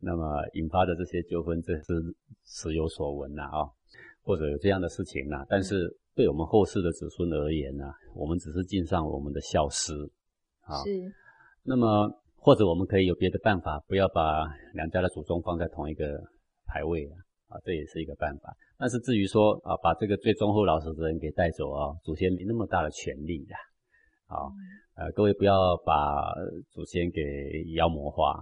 [0.00, 1.92] 那么引发的这些纠纷，这是
[2.46, 3.68] 时有所闻呐啊，
[4.22, 5.44] 或者有这样的事情呐。
[5.46, 9.92] 但是对我们后世的子孙而言呢，我们只是尽上我们的孝师
[10.62, 10.82] 啊。
[10.84, 11.12] 是。
[11.62, 16.18] 那么或者我们可以有别的办法，不要把两家的祖宗放在同一个
[16.64, 17.12] 牌位啊，
[17.48, 18.56] 啊，这也是一个办法。
[18.78, 23.54] 但是至于说啊，把这个最忠厚老实的人给带走啊，祖先没那么大的权利的，
[24.26, 24.50] 啊。
[24.96, 26.32] 呃，各位不要把
[26.70, 27.20] 祖先给
[27.74, 28.32] 妖魔化，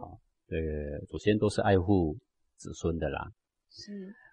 [0.00, 2.16] 好，这个祖先都是爱护
[2.56, 3.30] 子孙的啦。
[3.68, 3.92] 是。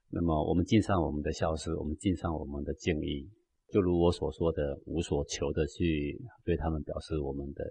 [0.09, 3.29] 那么我们尽上我们的孝事，我们尽上我们的敬意，
[3.69, 7.65] 就如我所说的，无所求的去对他们表示我们的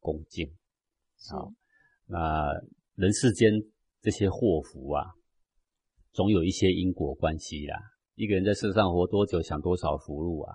[0.00, 0.48] 恭敬。
[1.30, 1.52] 好，
[2.06, 2.52] 那
[2.96, 3.52] 人世间
[4.00, 5.04] 这些祸福啊，
[6.12, 7.76] 总有一些因果关系啦。
[8.14, 10.54] 一个人在世上活多久，享多少福禄啊，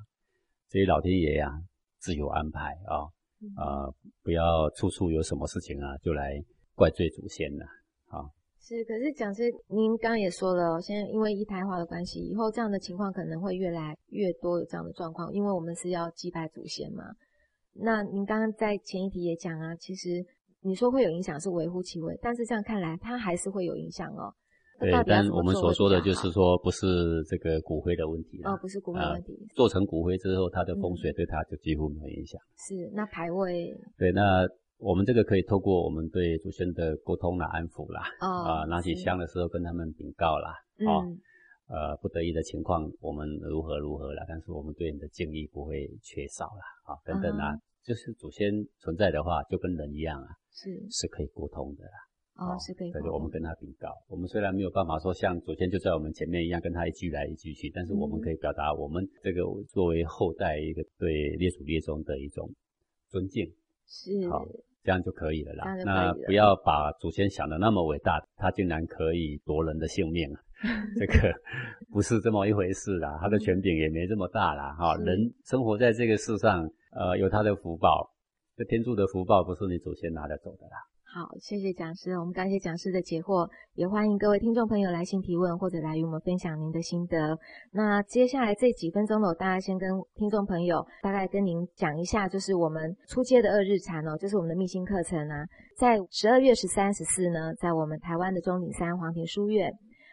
[0.69, 1.49] 这些老天爷呀。
[1.97, 3.09] 自有安排啊，
[3.55, 3.89] 啊，
[4.21, 6.39] 不要处处有什么事情啊，就来
[6.75, 7.65] 怪罪祖先了
[8.05, 8.21] 啊。
[8.61, 17.05] 是，可是讲师，您刚刚也说了，现在因为一胎化的关系，以后这样的情况可能会越来越多有这样的状况，因为我们是要祭拜祖先嘛。
[17.73, 20.23] 那您刚刚在前一题也讲啊，其实
[20.61, 24.31] 你说会有影响是微乎其微，但是这样看来，它还是会有影响哦。
[24.79, 29.33] 对，但我们所说的就是说，不是这个骨灰的问题哦，不是骨灰问题。
[29.55, 32.39] 做成骨灰之后，它的风水对它就几乎没有影响。
[32.67, 33.73] 是，那牌位。
[33.97, 34.45] 对，那
[34.77, 40.49] 我们这个可以透过我们对祖先的沟通啦、安抚啦，啊，拿起香的时候跟他们禀告啦，
[40.85, 40.99] 啊，
[41.67, 51.97] 呃，不得已的情况我们如何如何啦，但是我们对你的敬意不会缺少啦，啊，等等啊，就是祖先存在的话，就跟人一样啊，是是可以沟通的啦。
[52.35, 52.91] 哦，是可以。
[52.91, 53.89] 对对，我们跟他禀告。
[54.07, 62.49] 我们虽然没有办法说像祖先就在我们前面一样跟他一句来一句去，但是我们可以表达我们这个作为后代一个对列祖列宗的一种
[63.09, 63.45] 尊敬。
[63.87, 64.27] 是。
[64.29, 64.45] 好，
[64.83, 65.75] 这样就可以了啦。
[65.85, 70.41] 那不要把祖先想的那么伟大，他竟然可以夺人的性命啊！
[70.99, 71.33] 这个
[71.91, 74.95] 不是这么一回事啦，他的权柄也没这么大啦，哈。
[74.97, 78.09] 人生活在这个世上，呃，有他的福报，
[78.57, 80.77] 这天助的福报不是你祖先拿得走的啦。
[81.15, 87.39] 好，谢谢讲师，我们感谢讲师的解惑，也欢迎各位听众朋友来信提问或者来与我们分享您的心得。
[87.71, 95.45] 那接下来这几分钟呢，我大概先跟听众朋友大概跟您讲一下，就是我们初阶的二日禅哦，就是我们的密心课程啊，
[95.77, 99.71] 在十二月十三、十四呢，在我们台湾的中鼎山黄庭书院，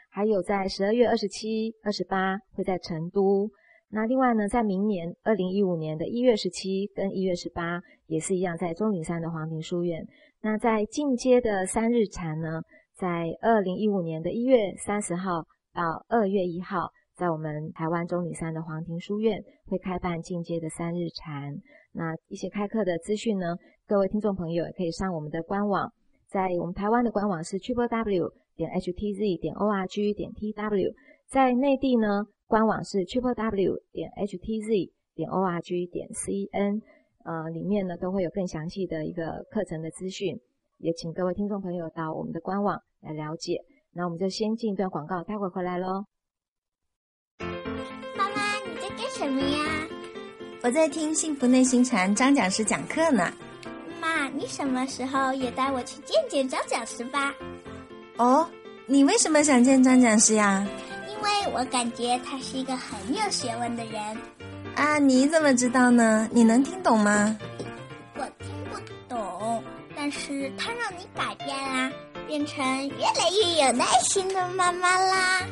[0.09, 3.51] 还有在十二月二十七、二十八会在成都。
[3.95, 10.03] 那另外呢，在明年二零一五年的一月十七跟一月十八也是一样，在中岭山的黄庭书院。
[10.41, 12.63] 那在进阶的三日禅呢，
[12.97, 21.55] 在二零一五年的一月三十号到二月一号，在我们台湾中岭山的黄庭书院会开办进阶的三日禅。
[21.93, 23.55] 那一些开课的资讯呢，
[23.87, 25.93] 各位听众朋友也可以上我们的官网，
[26.31, 30.91] 在我们台湾的官网是 triple w 点 h t z 点 o r g 点 t w，
[31.33, 36.83] 在内地呢，官网是 triple w 点 h t z 点 o r g 点 c n。
[37.25, 40.39] 呃，里面呢都会有更详细的一个课程的资讯，
[40.77, 43.65] 也请各位听众朋友到我们的官网来了解。
[43.93, 46.05] 那我们就先进一段广告，待会回来喽。
[48.15, 49.89] 妈妈，你在干什么呀？
[50.63, 53.33] 我在听幸福内心禅张讲师讲课呢。
[54.03, 57.35] 妈，你什么时候也带我去见见张讲师吧？
[58.19, 58.47] 哦，
[58.87, 60.69] 你为什么想见张讲师呀？
[61.23, 64.03] 因为我感觉他是一个很有学问的人。
[64.75, 66.29] 啊，你怎么知道呢？
[66.33, 67.37] 你能听懂吗？
[68.17, 68.77] 我听不
[69.09, 69.63] 懂，
[69.95, 71.93] 但是他让你改变啦，
[72.27, 75.43] 变成越来越有耐心的妈妈啦。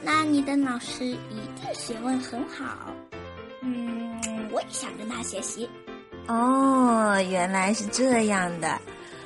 [0.00, 1.16] 那你的老师一
[1.60, 2.94] 定学问很好。
[3.62, 4.16] 嗯，
[4.52, 5.68] 我也想跟他学习。
[6.28, 8.80] 哦，原来是这样的。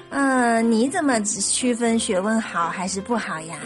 [0.09, 3.59] 嗯，你怎么区分学问好还是不好呀？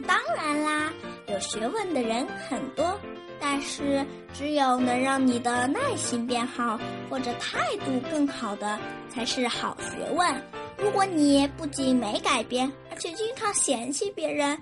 [0.00, 0.92] 嗯，当然啦，
[1.26, 2.98] 有学问的人很多。
[3.42, 8.78] 但是，只有能让你的耐心变好，或者态度更好的，
[9.12, 10.42] 才是好学问。
[10.76, 14.56] 如果你不仅没改变，而且经常嫌弃别人，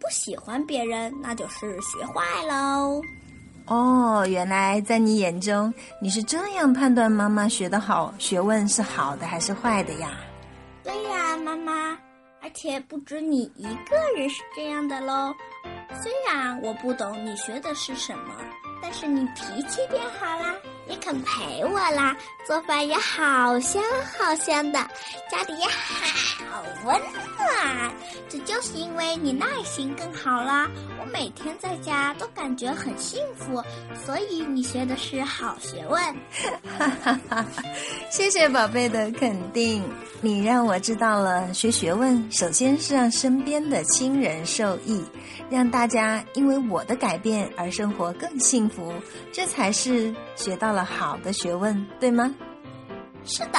[0.00, 3.00] 不喜欢别人，那就是学坏喽。
[3.66, 5.72] 哦，原来在你眼中，
[6.02, 10.10] 你是这样判断妈妈学的好学问是好的还是坏的呀？
[10.82, 11.85] 对呀，妈妈。
[12.46, 15.34] 而且不止你一个人是这样的喽。
[16.00, 18.36] 虽然我不懂你学的是什么，
[18.80, 20.54] 但是你脾气变好啦，
[20.88, 23.82] 也肯陪我啦，做饭也好香
[24.18, 24.78] 好香的，
[25.30, 27.00] 家里也好温
[27.36, 27.92] 暖。
[28.28, 30.68] 这就是因为你耐心更好啦。
[31.00, 33.62] 我每天在家都感觉很幸福，
[34.04, 36.02] 所以你学的是好学问。
[36.78, 37.46] 哈哈哈！
[38.10, 39.82] 谢谢宝贝的肯定，
[40.20, 45.04] 你让我知道了学学问，首先是让身边的亲人受益。
[45.48, 48.92] 让大家因为我的改变而生活更幸福，
[49.32, 52.34] 这才是学到好的学问，对吗？
[53.24, 53.58] 是的，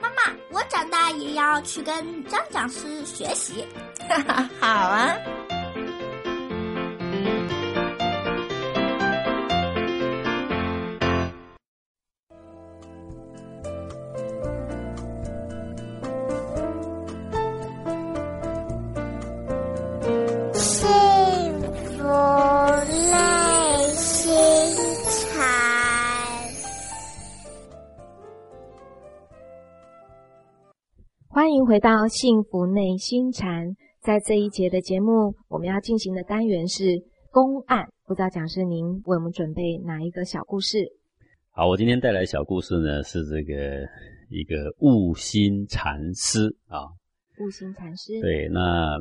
[0.00, 3.66] 妈妈，我长大也要去跟张讲师学习。
[4.08, 5.16] 哈哈，好啊。
[31.52, 33.76] 欢迎回到幸福内心禅。
[34.00, 36.82] 在这一节的节目，我们要进行的单元是
[37.30, 37.84] 公案。
[38.06, 40.78] 不知道讲师您为我们准备哪一个小故事？
[41.50, 43.86] 好，我今天带来小故事呢，是这个
[44.30, 46.88] 一个悟心禅师啊。
[47.38, 48.18] 悟心禅师。
[48.22, 48.98] 对，那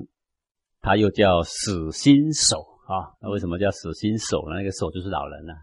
[0.81, 3.15] 他又叫死心手啊。
[3.21, 4.57] 那为什么叫死心手呢？
[4.57, 5.53] 那个手就是老人了。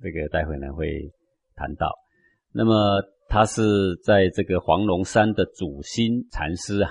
[0.00, 1.10] 这个待会呢会
[1.56, 1.90] 谈到。
[2.52, 2.72] 那么。
[3.30, 3.62] 他是
[4.02, 6.90] 在这个黄龙山的主心禅师啊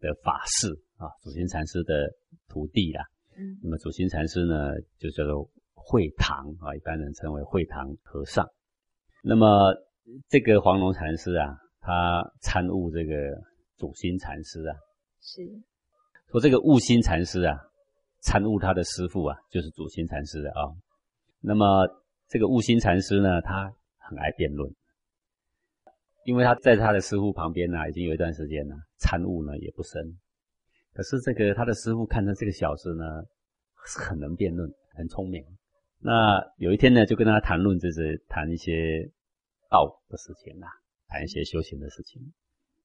[0.00, 2.10] 的法师啊，主心禅师的
[2.48, 3.04] 徒弟啦。
[3.38, 8.44] 嗯，那么主心禅师呢，就叫做会堂啊，一般人称为会堂和尚。
[9.22, 9.46] 那么
[10.28, 13.14] 这个黄龙禅师啊，他参悟这个
[13.76, 14.74] 主心禅师啊，
[15.20, 15.40] 是
[16.32, 17.56] 说这个悟心禅师啊，
[18.22, 20.66] 参悟他的师父啊，就是主心禅师的啊。
[21.40, 21.86] 那么
[22.28, 24.68] 这个悟心禅师呢，他很爱辩论。
[26.26, 30.02] 因为他在他的师傅旁边呢，已经有一段时间了，参悟呢也不深。
[30.92, 33.04] 可是这个他的师傅看到这个小子呢，
[33.86, 35.44] 是很能辩论，很聪明。
[36.00, 39.08] 那有一天呢，就跟他谈论，就是谈一些
[39.70, 40.66] 道的事情啊，
[41.06, 42.20] 谈一些修行的事情。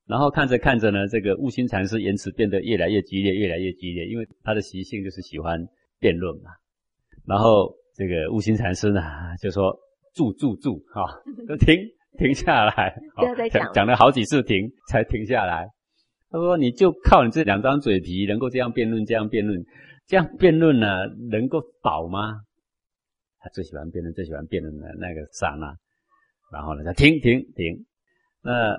[0.06, 5.68] 然后看着看着呢，这个悟心禅师言辞变得越来越激烈，越来越激烈，因为他的习性就是喜欢
[6.00, 6.52] 辩论嘛。
[7.26, 9.02] 然后这个悟心禅师呢
[9.42, 9.76] 就说
[10.14, 11.76] ：“住住住，哈，都停
[12.20, 15.68] 停下来， 不要再讲，讲了好几次停才停下来。”
[16.30, 19.64] 他说：“你就靠你这两张嘴皮，能够这样辩论，这样辩论，
[20.08, 20.88] 这样辩论呢，
[21.30, 22.42] 能够倒吗？”
[23.40, 25.76] 他最喜欢辩论，最喜欢辩论的那个刹那。
[26.52, 27.86] 然后呢，他停停停，
[28.42, 28.78] 那。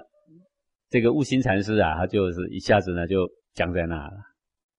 [0.90, 4.12] 这个悟心禅师啊，他就是一下子呢就僵在那了。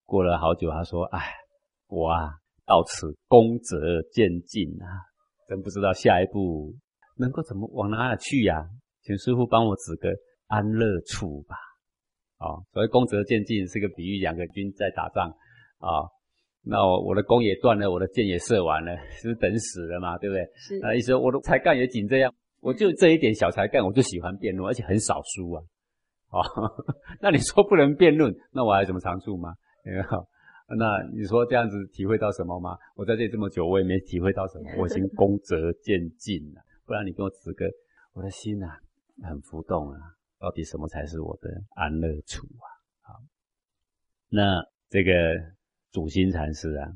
[0.05, 1.19] 过了好久，他说：“哎，
[1.87, 2.29] 我啊
[2.67, 4.85] 到此功则渐尽啊，
[5.49, 6.71] 真不知道下一步
[7.17, 8.67] 能够怎么往哪里去呀？
[9.03, 10.09] 请师傅帮我指个
[10.47, 11.55] 安乐处吧。”
[12.39, 15.29] 哦，所谓功则渐进是个比喻，两个军在打仗
[15.79, 16.03] 啊，
[16.61, 20.43] 那我我的弓也断了，我的箭也射完了，是等死了嘛，对不对？
[20.55, 25.63] 是那，意思我的才干也仅这样，我就这一点小才干，我就喜欢辩论，而且很少输啊。
[26.31, 26.41] 哦，
[27.21, 29.53] 那你说不能辩论，那我还有什么长处吗？
[30.75, 32.75] 那你说这样子体会到什么吗？
[32.95, 36.61] 我在这里这么久，我也没体会到什么，我已经功则渐进了。
[36.85, 37.65] 不然你跟我指个，
[38.13, 38.79] 我的心啊
[39.23, 39.99] 很浮动啊，
[40.37, 42.65] 到底什么才是我的安乐处啊？
[43.01, 43.23] 好，
[44.29, 45.11] 那这个
[45.91, 46.91] 主心禅师啊，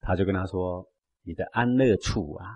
[0.00, 0.86] 他就跟他说
[1.22, 2.46] ：“你的安乐处啊，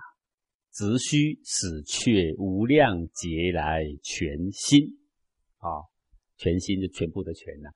[0.72, 4.98] 只需死却无量劫来全心。”
[5.58, 5.80] 啊，
[6.36, 7.70] 全心就全部的全呐，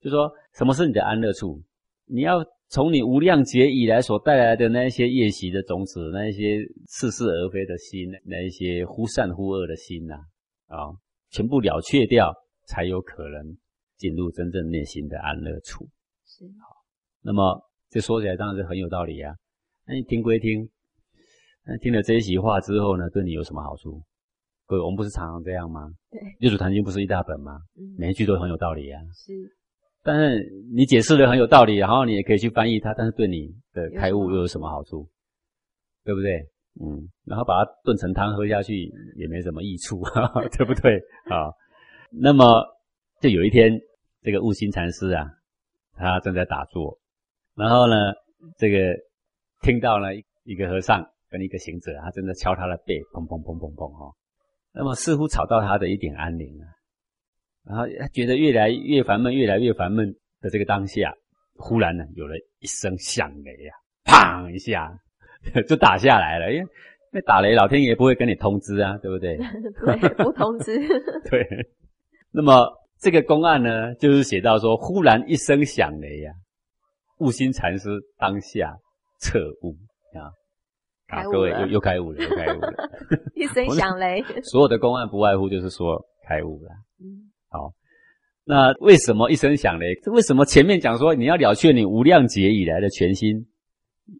[0.00, 1.62] 就说什么是你的安乐处？
[2.06, 10.14] 你要从你无量劫以来所带来的那一些业习的种子，那一些似是而非的心，那一些忽善忽恶的心呐，
[10.68, 10.94] 啊，
[11.30, 12.32] 全部了却掉，
[12.68, 13.56] 才有可能
[13.96, 15.84] 进入真正内心的安乐处。
[16.24, 16.86] 是好，
[17.22, 19.34] 那么这说起来当然是很有道理啊。
[19.84, 20.70] 那你听归听，
[21.66, 24.00] 那听了这一席话之后呢，对你有什么好处？
[24.66, 25.90] 各位，我们不是常常这样吗？
[26.08, 27.58] 对，六祖坛经不是一大本吗？
[27.76, 29.02] 嗯，每一句都很有道理啊。
[29.12, 29.32] 是，
[30.02, 35.08] 但是你解释的很有道理，然后你也可以去翻译它，但是对你的开悟又有什么好处？
[36.04, 36.40] 对不对？
[36.80, 40.00] 嗯，然后把它炖成汤喝下去也没什么益处，
[40.56, 40.96] 对不对？
[41.28, 41.52] 啊，
[42.10, 42.64] 那么
[43.20, 43.78] 就有一天，
[44.22, 45.26] 这个悟心禅师啊，
[45.94, 46.98] 他正在打坐，
[47.54, 47.94] 然后呢，
[48.56, 48.78] 这个
[49.62, 54.14] 听到了一个和尚跟一个行者，他正在敲他的背，砰砰砰砰砰，哈。
[54.72, 56.64] 那么似乎吵到他的一点安宁啊，
[57.64, 61.12] 然后他觉得越来越烦闷，越来越烦闷的这个当下，
[61.54, 64.90] 忽然呢有了一声响雷啊，砰一下
[65.68, 66.52] 就打下来了。
[66.52, 66.68] 因为
[67.12, 69.36] 那打雷，老天爷不会跟你通知啊，对不对？
[69.84, 70.78] 对，不通知。
[71.30, 71.46] 对。
[72.32, 72.66] 那么
[72.98, 76.32] 这个公案呢，就是写到说，忽然一声响雷呀，
[77.18, 78.76] 悟心禅师当下
[79.20, 79.76] 彻悟
[80.16, 80.30] 啊。
[81.08, 82.72] 啊，各位又又开悟了，又开悟了，
[83.34, 84.22] 一声响雷。
[84.44, 86.70] 所有的公案不外乎就是说开悟了。
[88.50, 89.94] 那为什么一声响雷？
[90.12, 93.46] 为什么前面讲说你要了却你无量劫以来的全心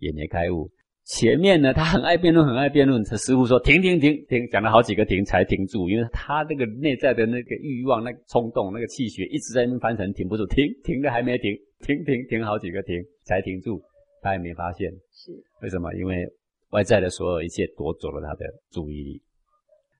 [0.00, 0.70] 也没开悟？
[1.04, 3.02] 前面呢，他很爱辩论，很爱辩论。
[3.02, 13.82] 他师傅说停停停停，讲了好几个停才停住，因为他那个内在的那个欲望、那个冲动、那个气血一直在那边翻腾，停不住，停停的还没停，停停停好几个停才停住，
[14.22, 15.92] 他也没发现是为什么？
[15.94, 16.24] 因为。
[16.70, 19.20] 外在的所有一切夺走了他的注意力。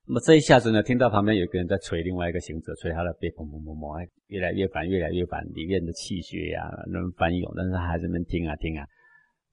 [0.07, 8.85] 那么这一下子呢，听到旁边有个人在捶另外一个行者，捶他的背，砰砰砰砰，越来越烦，越来越烦，里面的气血呀，那么翻涌，但是他还在那听啊听啊。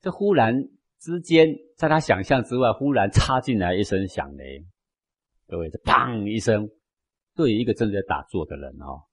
[0.01, 0.55] 这忽然
[0.99, 4.65] 之间，在他想象之外，忽然插进来一声响雷，
[5.47, 6.67] 各位，这砰一声，
[7.36, 9.03] 对于一个正在打坐的人哦，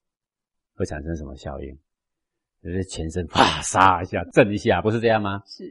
[0.75, 1.77] 会产生什么效应？
[2.63, 5.43] 就是全身啪嚓一下震一下，不是这样吗？
[5.45, 5.63] 是。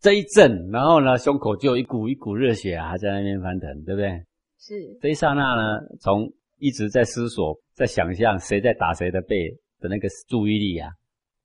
[0.00, 4.24] 这一震，然后呢，胸口就有一股一股热血啊，还在那边翻腾，对不对？
[4.58, 4.98] 是。
[5.00, 9.48] 这一刹那呢，从一直在思索、在想象谁在打谁的背
[9.78, 10.90] 的那个注意力啊，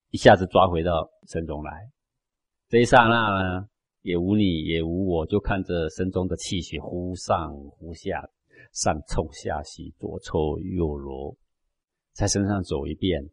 [0.10, 1.72] 一下子抓回到身中来。
[2.68, 3.68] 这一刹那呢，
[4.02, 8.28] 也无你也无我，就看着身中的气血忽上忽下，
[8.74, 11.38] 上冲下洗，左抽右揉，
[12.14, 13.30] 在身上走一遍。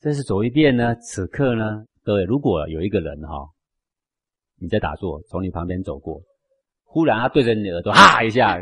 [0.00, 3.50] 这是走一遍呢，此刻呢，各位，如果有一个人哈。
[4.56, 6.22] 你在打坐，从你旁边走过，
[6.94, 8.56] 忽然他对着你的耳朵哈 一下，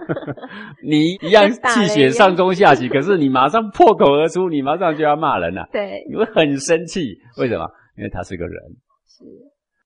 [0.82, 7.70] 你一样气血上中下起， 可是你马上破口而出，你马上就要骂人了，对，你会很生气，为什么？
[7.98, 8.58] 因为他是个人。
[9.06, 9.22] 是。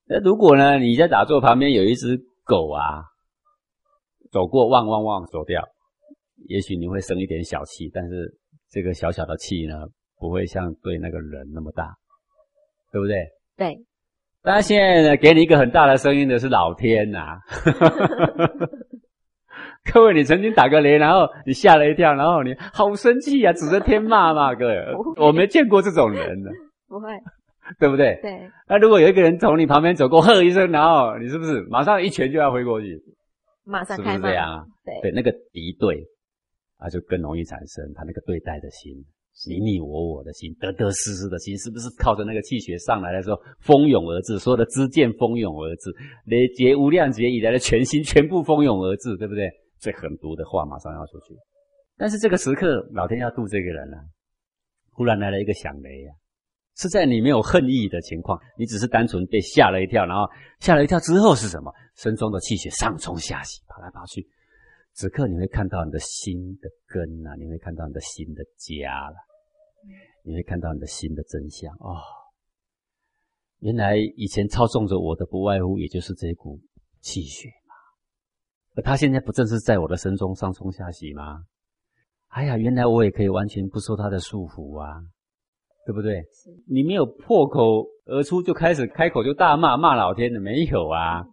[0.07, 0.79] 那如果呢？
[0.79, 3.03] 你在打坐旁边有一只狗啊，
[4.31, 5.61] 走过汪汪汪走掉，
[6.47, 8.33] 也许你会生一点小气，但是
[8.71, 9.75] 这个小小的气呢，
[10.17, 11.97] 不会像对那个人那么大，
[12.93, 13.27] 对不对？
[13.57, 13.77] 对。
[14.47, 17.37] 当然，现在呢，给你一个很大的声音的是老天呐，
[19.93, 24.55] 各位，你曾经打个雷，然后你吓了一跳，然后你好生气啊，指着天骂骂？
[24.55, 24.85] 各位，
[25.17, 26.49] 我没见过这种人呢，
[26.87, 27.09] 不会，
[27.77, 28.17] 对不对？
[28.21, 32.97] 对，那如果有一个人从你旁边走过，喝一声，然后你是不是马上一拳就要挥过去？
[33.65, 34.63] 马上是不是这样啊？
[34.85, 36.05] 对对，那个敌对
[36.77, 38.93] 啊，就更容易产生他那个对待的心，
[39.45, 44.39] 你你我我的心，得得失失的心，是不是靠着那个气血上来的时候蜂涌而至？
[44.39, 45.91] 所有的支箭蜂涌而至，
[46.25, 49.47] 累劫无量劫以来的全心全部蜂涌而至，对不对？
[49.77, 51.35] 最狠毒的话马上要出去。
[51.97, 53.97] 但是这个时刻，老天要渡这个人了、
[54.91, 56.15] 忽然来了一个响雷啊，
[56.75, 60.23] 是在你没有恨意的情况，你只是单纯被吓了一跳，然后
[60.59, 61.71] 吓了一跳之后是什么？
[61.95, 64.27] 身中的气血上冲下洗，跑来跑去。
[64.93, 69.15] 此刻你会看到你的心的根啊，你会看到你的心的家了，
[70.23, 72.01] 你会看到你的心的真相哦。
[73.59, 76.59] 原来以前操纵着我的不外乎也就是这股
[77.01, 77.73] 气血嘛，
[78.75, 81.43] 而他现在不正是在我的身中上冲下洗吗？
[82.27, 85.01] 哎呀，原来我也可以完全不受他的束缚啊，
[85.85, 86.23] 对不对？
[86.67, 91.25] 你没有破口而出就开始开口就大骂骂老天的，没有啊。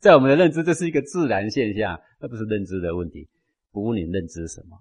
[0.00, 3.28] 在我们的认知，这是一个自然现象，那不是认知的问题。
[3.72, 4.78] 不问你认知什么？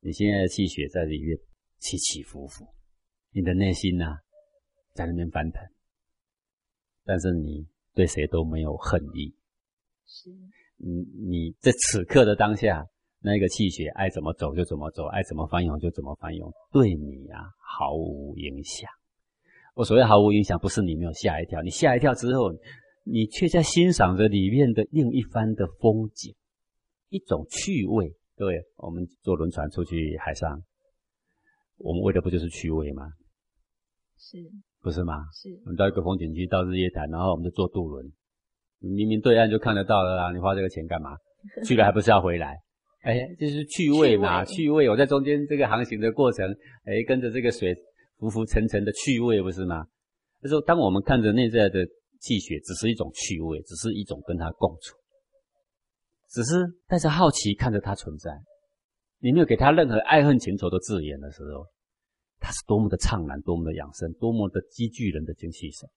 [0.00, 1.36] 你现在的气血在里面
[1.84, 2.66] 起起伏伏，
[3.30, 4.06] 你的内心呢、
[4.94, 5.62] 在那边翻腾，
[7.04, 9.36] 但是你对谁都没有恨意。
[10.06, 10.30] 是，
[10.78, 12.86] 你你在此刻的当下，
[13.20, 18.88] 那个气血爱怎么走就怎么走，爱怎么翻涌就怎么翻涌，对你啊毫无影响。
[19.74, 22.50] 我所谓毫无影响，不是你没有吓一跳，你吓一跳之后，
[23.02, 26.34] 你却在欣赏着里面的另一番的风景，
[27.10, 28.16] 一种趣味。
[28.36, 30.62] 各位，我们坐轮船出去海上，
[31.78, 33.04] 我们为的不就是趣味吗？
[34.16, 34.38] 是
[34.80, 35.14] 不是吗？
[35.32, 38.04] 是我们到一个风景区，到日月潭，然后我们就坐渡轮，
[38.80, 41.16] 明明对岸就看得到了啦，你花这个钱干嘛？
[41.66, 42.56] 去了还不是要回来？
[43.02, 44.88] 哎，这是趣味嘛，趣趣味。
[44.88, 46.48] 我在中间这个航行的过程，
[46.84, 47.74] 哎，跟着这个水
[48.16, 49.84] 浮浮沉沉的趣味，不是吗？
[50.40, 51.84] 那时候，当我们看着内在的
[52.20, 54.96] 气血，只是一种趣味，只是一种跟它共处，
[56.30, 58.30] 只是带着好奇看着它存在，
[59.24, 61.66] 你没有给他任何爱恨情仇的字眼的时候，
[62.40, 65.88] 他是多么的怅然，多么的养生，多么的积聚人的精气神。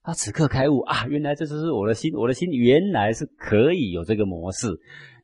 [0.00, 4.68] 他此刻开悟啊，原来这就是我的心，我的心原来是可以有这个模式，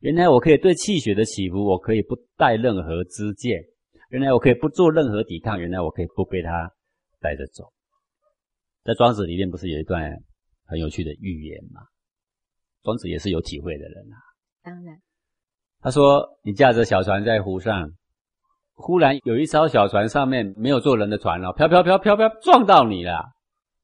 [0.01, 3.63] 原来我可以对气血的起伏，我可以不带任何知见，
[4.11, 6.75] 原来我可以不做任何抵抗，原来我可以不被他
[7.21, 7.73] 带着走。
[8.83, 10.11] 在庄子里面不是有一段
[10.65, 11.83] 很有趣的寓言吗？
[12.83, 14.19] 庄子也是有体会的人啊。
[14.65, 15.01] 当然
[15.83, 17.91] 他说：“你驾着小船在湖上，
[18.75, 23.25] 忽然有一艘小船上面没有坐人的船了，飘飘飘飘飘撞到你了，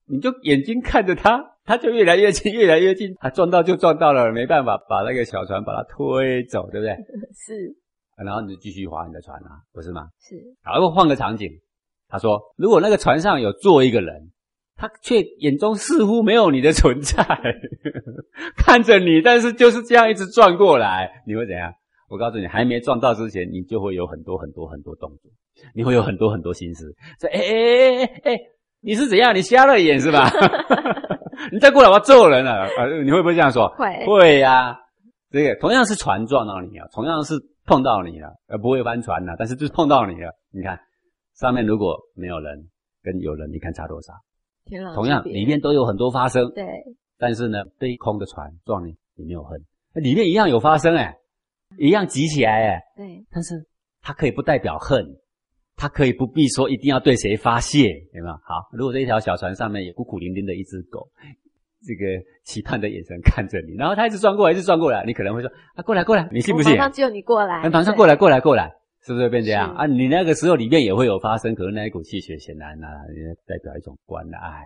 [0.06, 6.94] 你就眼睛看着它，它就越来越近，越来越近，啊，撞到就撞到了，没办法，把那个小船把它推走，对不对？
[7.34, 7.76] 是
[8.24, 10.08] 然后你就继续划你的船啊，不是吗？
[10.20, 11.50] 是然后换个场景，
[12.08, 14.30] 他说，如果那个船上有坐一个人，
[14.76, 17.24] 他却眼中似乎没有你的存在，
[18.56, 21.72] 看着你，但是就是这样一直转过来，你会怎样？
[22.08, 25.30] 我告诉你，还没撞到之前，你就会有很多很多很多动作，
[25.74, 26.86] 你会有很多很多心思。
[27.20, 28.40] 说，哎哎哎哎哎，
[28.80, 29.34] 你是怎样？
[29.34, 30.28] 你瞎了眼是吧？
[31.52, 32.52] 你再过来，我要揍人了！
[32.62, 33.68] 啊，你会不会这样说？
[33.76, 34.76] 会会呀、
[35.30, 37.34] 这个同样是船撞到你啊，同样是
[37.64, 40.32] 碰到你了，而不会翻船了，但是就是碰到你了。
[40.50, 40.78] 你看
[41.36, 42.58] 上面如果没有人，
[43.02, 44.12] 跟有人，你看差多少？
[44.94, 46.64] 同样里面都有很多发生，对
[47.18, 49.58] 但是呢，对空的船撞你，你没有恨，
[49.94, 51.14] 里面一样有发生哎、
[51.78, 53.54] 一样急起来哎、对但是
[54.02, 55.04] 它可以不代表恨，
[55.76, 58.34] 它可以不必说一定要对谁发泄，有没有？
[58.34, 61.08] 好，如果这一条小船上面有孤苦伶仃的一只狗，
[61.86, 62.04] 这个
[62.44, 66.84] 期盼的眼神看着你，然后它一直转过来，一直转过来，你可能会说啊，过来过来，你信不信我马？
[66.84, 68.72] 上救你过来，哎，马上对过来过来过来，
[69.02, 69.86] 是不是会变这样啊？
[69.86, 74.64] 你那个时候里面也会有发生，可能那一股气血显然呢、也代表一种关爱，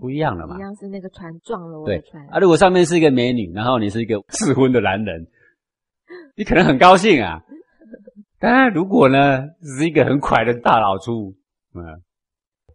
[0.00, 0.60] 不一样了嘛一。
[0.60, 5.24] 样是那个船撞了我对的船啊，如果上面是一个美女，然后你是一个适婚的男人，
[6.36, 7.40] 你可能很高兴啊。
[8.38, 9.42] 当然，如果呢
[9.78, 11.34] 是一个很快的大老粗，
[11.74, 11.84] 嗯，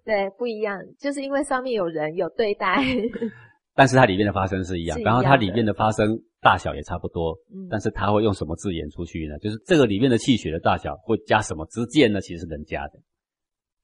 [0.03, 2.83] 对不一样，就是因为上面有人有对待，
[3.73, 6.07] 但是它里面的发生是一样，然后它里面的发生
[6.39, 9.37] 大小也差不多，嗯但是它会用什么字眼出去呢？
[9.39, 12.21] 就是这个里面的气血的大小会加什么之见呢？
[12.21, 12.99] 其实是人加的，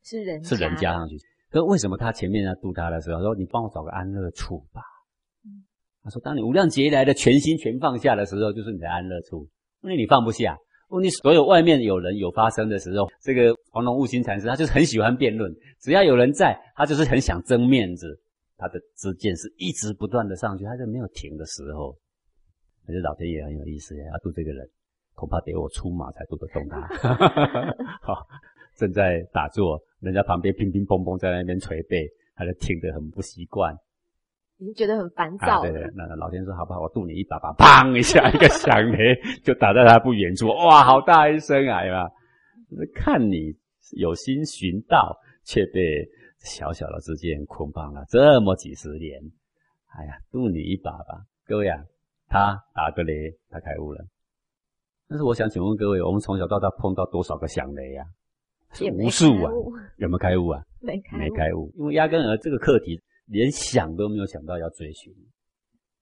[0.04, 1.16] 是人是人加上去。
[1.50, 4.82] 可为什么他前面要度他的时候说你帮我找个安乐处吧？
[6.04, 9.48] 他说当你无量劫来的全心全放下的时候，就是你的安乐处，
[9.84, 10.58] 因为你放不下。
[10.90, 15.50] 问题所有外面有人有发生的时候，这个黄龙悟心禅师他就是很喜欢辩论，
[15.80, 18.20] 只要有人在，他就是很想争面子，
[18.58, 21.96] 他的知见是一直不断的上去，他就没有停的时候。
[22.86, 24.68] 可是老天爷很有意思，要渡这个人，
[25.14, 26.82] 恐怕得我出马才渡得动他。
[28.02, 28.26] 好，
[28.76, 33.74] 正在打坐，人家旁边乒乒乓乓在那边捶背，他就听得很不习惯。
[34.62, 35.64] 已经觉得很烦躁。
[35.64, 36.82] 对对，那老天说好不好？
[36.82, 40.50] 我渡你一把吧，砰一下，一个响雷就打在他不远处。
[40.50, 42.08] 哇，好大一声啊！
[42.94, 43.56] 看你
[43.98, 46.08] 有心寻道，却被
[46.38, 49.20] 小小的之剑捆绑了这么几十年。
[49.98, 51.82] 哎呀，渡你一把吧，各位啊，
[52.28, 54.06] 他打个雷，他开悟了。
[55.10, 58.06] 但是我想请问各位，我们从小到大碰到多少个响雷啊？
[58.94, 59.52] 无数啊！
[59.98, 60.62] 有没有开悟啊？
[60.80, 63.02] 没开，没开悟，因为压根儿这个课题。
[63.26, 65.14] 连想都没有想到要追寻，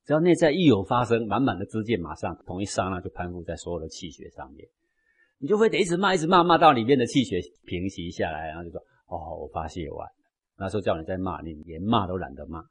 [0.05, 4.67] 只要内在一有发生，满满的知见马上同一刹那就攀附在所有的气血上面，
[5.38, 10.13] 你就会得一直骂，一直骂，骂到里面的气血平息下来，然后就说：“哦，我发泄完了。”
[10.57, 12.61] 那时候叫你再骂，你连骂都懒得骂。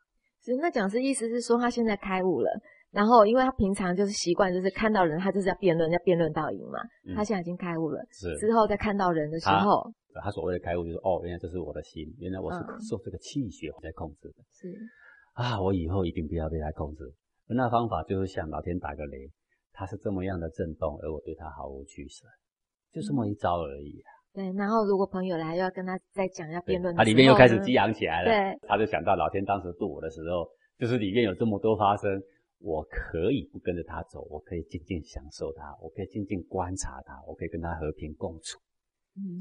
[0.44, 2.50] 是那讲师意思是说他现在开悟了，
[2.90, 6.80] 然后因为他平常就是习惯，就是看到人他就是要辩论，要辩论到赢嘛。
[7.14, 9.92] 他现在已经开悟了，是之后再看到人的时候。
[10.20, 12.58] 他所谓的开悟，就是哦，原来这是我的心，原来我是
[12.88, 14.42] 受这个气血在控制的。
[14.50, 14.74] 是
[15.34, 17.04] 啊，我以后一定不要被他控制。
[17.46, 19.30] 那方法就是向老天打个雷，
[19.72, 22.26] 他是这么样的震动，而我对他毫无取舍，
[22.92, 24.10] 就这么一招而已啊。
[24.34, 28.30] 对，然后如果朋友来要跟他再讲要辩论，他里面又开始激昂起来了。
[28.30, 32.20] 对，他就想到老天当时渡我的时候，就是里面有这么多发生，
[32.58, 38.58] 我可以不跟着他走，我可以静静享受他，我可以静静观察他，我可以跟他和平共处。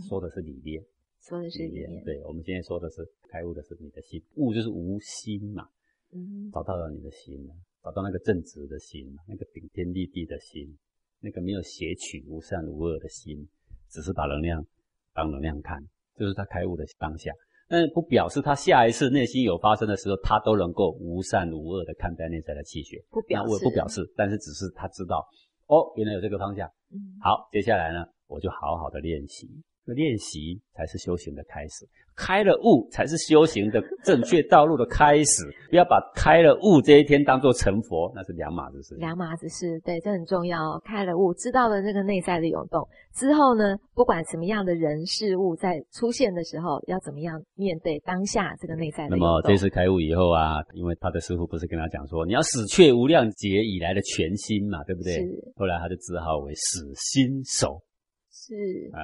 [0.08, 0.84] 说的是理念，
[1.22, 2.04] 说的是理念。
[2.04, 5.68] 对，我们今天说的是开悟的是你的心，悟就是无心嘛。
[6.12, 7.54] 嗯，找到了你的心了，
[7.84, 10.78] 找到那个正直的心，那个顶天立地的心，
[11.20, 13.48] 那个没有邪取、无善无恶的心，
[13.90, 14.66] 只是把能量
[15.14, 15.82] 当能量看，
[16.16, 17.32] 就是他开悟的当下。
[17.68, 23.04] 但不表示他下一次内心有发生的时候，他都能够无善无恶的看待内在的气血。
[23.10, 25.28] 不表示，不表示，但是只是他知道，
[25.68, 26.68] 哦，原来有这个方向。
[26.92, 28.06] 嗯，好，接下来呢？
[28.28, 29.48] 我就好好的练习，
[29.94, 31.86] 练习才是修行的开始，
[32.16, 35.44] 开了悟才是修行的正确道路的开始。
[35.70, 38.96] 不要把开了悟这一天当做成佛，那是两码子事。
[38.96, 40.80] 两码子事，对，这很重要。
[40.86, 55.14] 开了悟，知道了这个内在的涌动之后呢，不管什么样的人事物在出现的时候，要怎么样面对当下这个内在的那么这次开悟以后啊，因为他的师傅不是跟他讲说，你要死却无量劫以来的全心嘛，对不对？
[55.14, 55.54] 是。
[55.56, 57.82] 后来他就自号为死心手。
[58.30, 58.54] 是
[58.94, 59.02] 啊，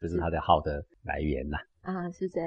[0.00, 1.58] 这是他的号的来源呐。
[1.82, 2.40] 啊，是这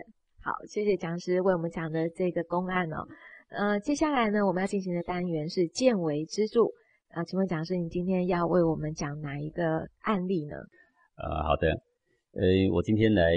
[0.43, 3.07] 好，谢谢讲师为我们讲的这个公案哦。
[3.49, 6.71] 呃，接下来呢，我们要进行的单元是见为支柱
[7.09, 7.23] 啊。
[7.23, 10.55] 请问讲师，你今天要为我们讲哪一个案例呢？
[11.17, 11.69] 呃，好的，
[12.33, 12.41] 呃，
[12.73, 13.33] 我今天来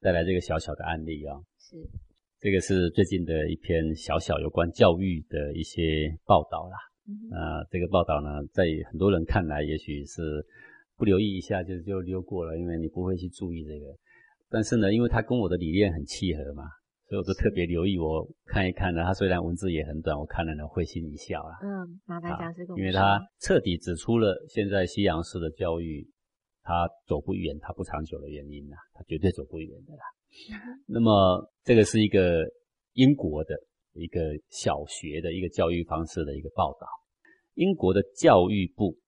[0.00, 1.36] 带来这个小小的案例啊。
[1.58, 1.76] 是，
[2.38, 6.76] 这个是最近的一篇小小有关教育的一些报道啦。
[7.36, 10.46] 啊，这个报道呢，在很多人看来，也许是。
[11.00, 13.86] 不留意一下就就溜过了，因为你不会去注意这个。
[14.50, 16.64] 但是呢，因为它跟我的理念很契合嘛，
[17.08, 17.96] 所以我就特别留意。
[17.98, 21.56] 我看一看呢，它虽然文字也很短，我看了呢会心一笑啊。
[21.62, 22.76] 嗯，麻烦讲这个。
[22.76, 26.06] 因为它彻底指出了现在西洋式的教育，
[26.62, 30.02] 它走不远，它不长久的原因呐，它绝对走不远的啦。
[30.86, 32.44] 那么这个是一个
[32.92, 33.54] 英国的
[33.94, 34.20] 一个
[34.50, 36.86] 小学的一个教育方式的一个报道。
[37.54, 38.98] 英国的教育部，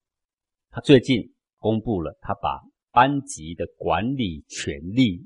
[0.71, 1.32] 他最近。
[1.63, 2.59] 公布了，他把
[2.91, 5.21] 班级的管理权利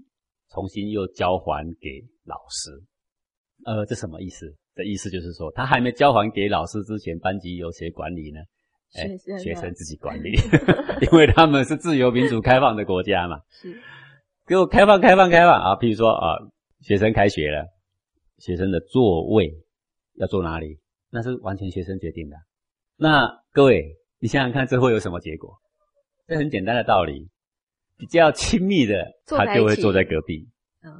[0.52, 2.70] 重新又交还给老师。
[3.66, 4.56] 呃，这什么意思？
[4.76, 8.40] 的意思就是说，他还没交还给老师之前，班级由谁管理呢？
[8.90, 10.32] 学生，学生自己管理，
[11.12, 13.40] 因为他们是自由民主开放的国家嘛。
[13.50, 13.76] 是，
[14.46, 15.76] 给我开放，开放，开放啊！
[15.78, 16.38] 譬如说啊，
[16.82, 17.66] 学生开学了，
[18.38, 19.52] 学生的座位
[20.20, 20.80] 要坐哪里？
[21.10, 22.38] 那是完全学生决定的。
[22.96, 25.58] 那各位，你想想看，这会有什么结果？
[26.28, 27.30] 这很简单的道理，
[27.97, 30.45] 比较亲密的，他就会坐在隔壁，
[30.84, 30.91] 嗯，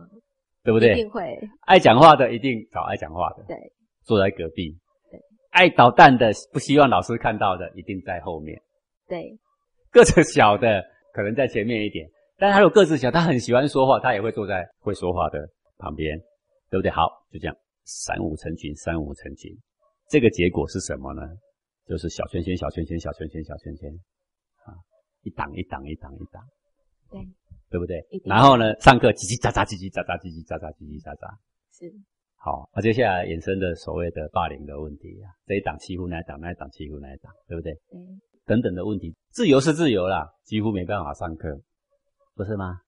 [0.64, 0.94] 对不对？
[0.94, 1.38] 一定会。
[1.66, 3.58] 爱讲话的一定找爱讲话的，对，
[4.06, 4.72] 坐在隔壁。
[5.12, 5.20] 对，
[5.52, 8.58] 爱捣蛋的，不希望老师看到的，一定在后面。
[9.06, 9.38] 对，
[9.92, 10.82] 个子小的
[11.14, 15.46] 可能在前面一点，但他有个子小，他很喜欢说话，他也会坐在会说话的
[15.78, 16.18] 旁边，
[16.70, 16.90] 对不对？
[16.90, 17.04] 好，
[17.34, 19.52] 就这样，三五成群，三五成群，
[20.10, 21.22] 这个结果是什么呢？
[21.86, 23.92] 就是小圈圈，小圈圈，小圈圈，小圈圈。
[25.28, 26.42] 一档一档一档一档，
[27.12, 27.20] 对
[27.70, 28.00] 对不对？
[28.24, 31.28] 然后呢，上课叽叽喳喳叽叽喳喳叽叽喳喳叽叽喳喳，
[31.78, 31.94] 是
[32.38, 32.70] 好。
[32.74, 37.74] 那接下来衍生的所谓的霸凌的问题啊，这一档欺负那一档，那一档欺负那一档，对不对？
[37.90, 38.00] 对，
[38.46, 41.60] 等等的问题，自由是自由啦，几乎没办法上课，
[42.36, 42.80] 不是吗？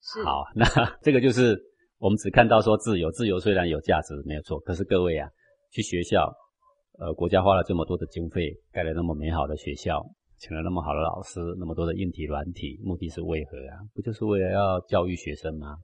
[0.00, 0.24] 是。
[0.24, 0.64] 好，那
[1.02, 1.60] 这个就是
[1.98, 5.28] 我们只看到说自由，自由虽然有价值没有错，可是各位啊，
[5.70, 6.32] 去学校
[6.98, 10.02] 呃，国家花了这么多的经费，盖了那么美好的学校，
[10.38, 13.80] 请了那么好的老师，那么多的硬体软体，目的是为何啊？
[13.94, 15.76] 不就是为了要教育学生吗？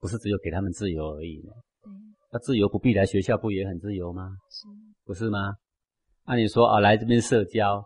[0.00, 1.52] 不是只有给他们自由而已呢？
[2.32, 4.28] 那自由不必来学校，不也很自由吗？
[4.50, 4.66] 是，
[5.04, 5.54] 不是吗？
[6.24, 7.84] 按理说啊，来这边社交，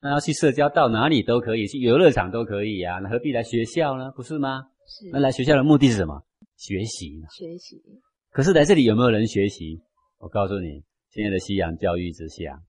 [0.00, 4.12] 那要去社交到哪里都可以，去游乐场都可以啊，那何必来学校呢？
[4.12, 4.62] 不是吗？
[4.86, 5.10] 是。
[5.12, 6.22] 那来学校的目的是什么？
[6.56, 7.26] 学习呢？
[7.30, 7.82] 学习。
[8.30, 9.80] 可是来这里有没有人学习？
[10.18, 12.62] 我告诉你，现在的西洋教育之下，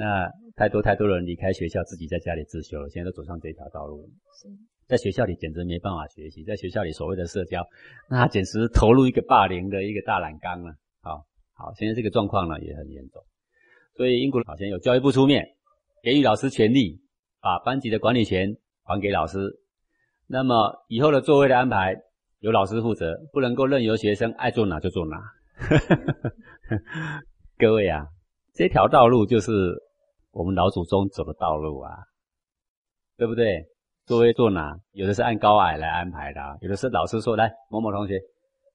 [0.00, 4.08] 那太多太多人离开学校，自己在家里自修了，现在都走上这条道路。
[4.40, 4.48] 是。
[4.86, 7.62] 在学校里简直没办法学习，在学校里所谓的社交，
[8.08, 10.72] 那简直投入一个霸凌的一个大染缸了。
[11.02, 13.22] 好，好，现在这个状况呢也很严重。
[13.94, 15.46] 所以英国好像有教育部出面，
[16.02, 17.02] 给予老师权利，
[17.42, 19.60] 把班级的管理权还给老师。
[20.26, 21.94] 那么以后的座位的安排
[22.38, 25.18] 由老师负责，不能够任由学生爱坐哪就坐哪。
[27.58, 28.06] 各位啊，
[28.54, 29.52] 这条道路就是
[30.32, 31.90] 我们老祖宗走的道路啊，
[33.16, 33.66] 对不对？
[34.06, 38.20] 座位坐哪，有的是按高矮来安排的，有的是老师说来某某同学，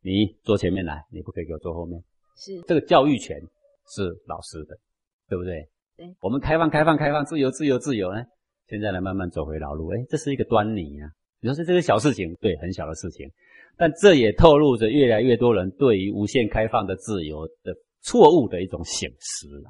[0.01, 2.01] 你坐前面来，你不可以给我坐后面。
[2.37, 3.39] 是这个教育权
[3.87, 4.77] 是老师的。
[5.27, 5.67] 对不对？
[5.97, 8.21] 对，我们开放、开放、开放，自由、自由、自由呢？
[8.67, 11.09] 现在来，慢慢走回老路，哎，这是一个端倪啊。
[11.39, 13.27] 你说是这个小事情，对，很小的事情，
[13.75, 19.69] 但这也透露着越来越多人对于无限开放的自由的错误的一种醒思了，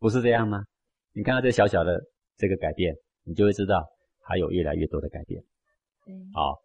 [0.00, 0.64] 不是这样吗？
[1.12, 2.00] 你看到这小小的
[2.36, 2.94] 这个改变，
[3.24, 3.86] 你就会知道
[4.22, 5.42] 还有越来越多的改变。
[6.06, 6.58] 嗯，好，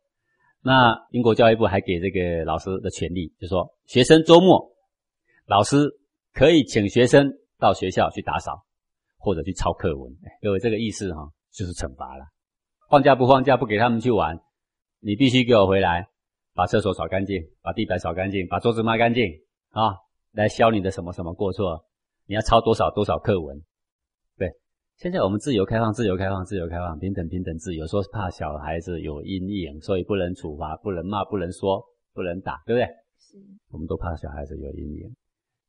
[0.62, 4.72] 那英国教育部还给这个老师的权利，就说学生周末，
[5.46, 5.90] 老师
[6.34, 7.32] 可以请学生。
[7.60, 8.62] 到学校去打扫，
[9.18, 12.26] 或者去抄课文，各位这个意思哈，就是惩罚了。
[12.90, 14.38] 放假不放假，不给他们去玩，
[15.00, 16.10] 你必须给我回来，
[16.54, 19.24] 把厕所扫干净，把地板扫干净，把桌子抹干净
[19.70, 19.96] 啊，
[20.34, 21.86] 来消你的什么什么过错。
[22.26, 23.64] 你要抄多少多少课文？
[24.98, 31.84] 对，现在我们自由开放，自由开放，自由开放，平等平等自由，说是怕小孩子有阴影，所以不能处罚，不能骂，不能说，
[32.14, 32.86] 不能打，对不对？
[33.20, 33.38] 是，
[33.72, 35.16] 我们都怕小孩子有阴影。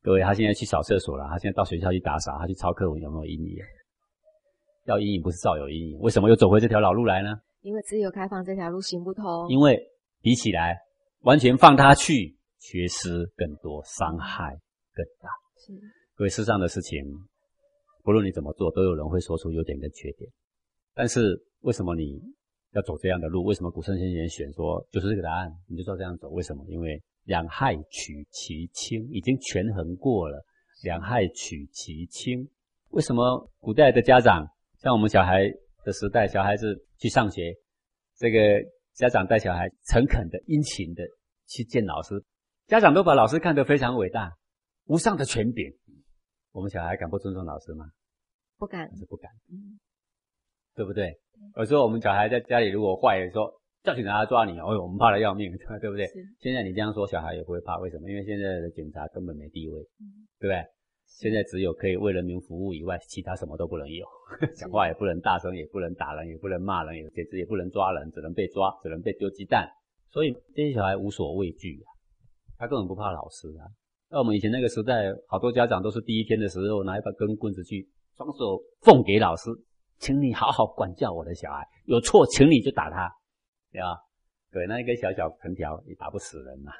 [0.03, 3.57] 各位，他现在去扫厕所了，他现在到学校去打扫，他去抄课文，有没有阴影？
[4.87, 7.31] 要阴影不是照有阴影，为什么又走回这条老路来呢？
[7.62, 9.49] 因为自由开放这条路行不通。
[9.49, 9.81] 因为
[10.20, 10.77] 比起来，
[11.20, 14.59] 完全放他去，缺失更多，伤害
[14.93, 15.31] 更大。
[15.57, 15.72] 是，
[16.14, 17.03] 各位世上的事情，
[18.05, 20.31] 不论你怎么做，都有人会说出优点跟缺点。
[20.95, 22.23] 但是为什么你
[22.75, 23.43] 要走这样的路？
[23.43, 25.51] 为什么古圣先贤选说就是这个答案？
[25.67, 26.29] 你就照这样走？
[26.29, 26.65] 为什么？
[26.69, 27.03] 因为。
[27.27, 30.45] 两害取其轻，已经权衡过了。
[30.83, 32.47] 两害取其轻，
[32.91, 34.47] 为什么古代的家长
[34.79, 35.51] 像我们小孩
[35.87, 37.55] 的时代，小孩子去上学，
[38.19, 41.03] 这个家长带小孩诚恳的、殷勤的
[41.47, 42.23] 去见老师，
[42.67, 44.31] 家长都把老师看得非常伟大、
[44.85, 45.73] 无上的权柄。
[46.55, 47.91] 我们小孩敢不尊重老师吗？
[48.57, 49.75] 不敢，是不敢，嗯，
[50.77, 51.19] 对不对？
[51.57, 53.61] 有时候我们小孩在家里如果坏，说。
[53.83, 56.07] 叫警察来抓你，哦，我们怕的要命， 对不对？
[56.41, 58.09] 现在你这样说，小孩也不会怕，为什么？
[58.09, 59.79] 因为现在的警察根本没地位，
[60.41, 60.65] 对不对？
[61.05, 64.07] 现在只有可以为人民服务以外，其他什么都不能有，
[64.57, 69.69] 讲话也不能大声，也不能打人，也不能骂人，也简直也不能抓人，只能被抓，只能被丢鸡蛋。
[70.09, 71.87] 所以这些小孩无所畏惧啊，
[72.57, 73.69] 他根本不怕老师啊。
[74.15, 77.85] 在我们以前那个时代，好多家长都是第一天的时候拿一把根棍子去，
[78.17, 79.51] 双手奉给老师，
[79.99, 83.11] 请你好好管教我的小孩，有错请你就打他。
[83.73, 83.99] 对吧？
[84.53, 86.71] 对，那一根小小藤条也打不死人嘛，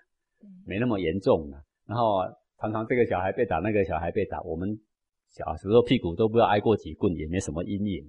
[0.65, 1.59] 没那么严重嘛。
[1.89, 2.21] 然后
[2.61, 4.69] 常常这个小孩被打，那个小孩被打，我们
[5.29, 8.09] 小时候屁股都不知道挨过几棍，也没什么阴影。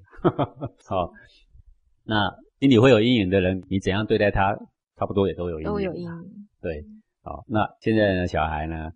[0.87, 1.11] 好，
[2.05, 4.55] 那心里会有阴影的人，你怎样对待他，
[4.97, 5.71] 差不多也都有阴影。
[5.71, 6.11] 都有阴影。
[6.61, 6.85] 对，
[7.23, 8.91] 好，那现在呢，小孩呢，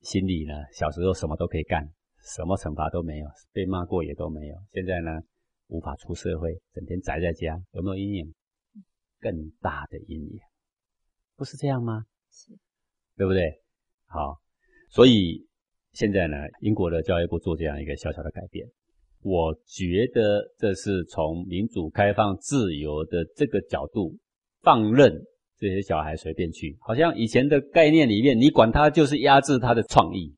[0.00, 1.88] 心里呢，小时候什么都可以干，
[2.22, 4.56] 什么惩罚都没有，被骂过也都没有。
[4.72, 5.10] 现在呢，
[5.68, 8.34] 无法出社会，整天宅在家，有没有阴影？
[9.18, 10.38] 更大的阴影，
[11.36, 12.04] 不是这样吗？
[12.30, 12.52] 是，
[13.16, 13.62] 对不对？
[14.04, 14.38] 好，
[14.90, 15.48] 所以
[15.92, 18.68] 现在呢，英国的教育部做这样一个小小的改变，
[19.22, 24.16] 我觉得这是从民主、开放、自由的这个角度
[24.60, 25.24] 放任
[25.58, 30.34] 这些小孩随便去，好像以前的概念里面，你管他就是压制他的创意。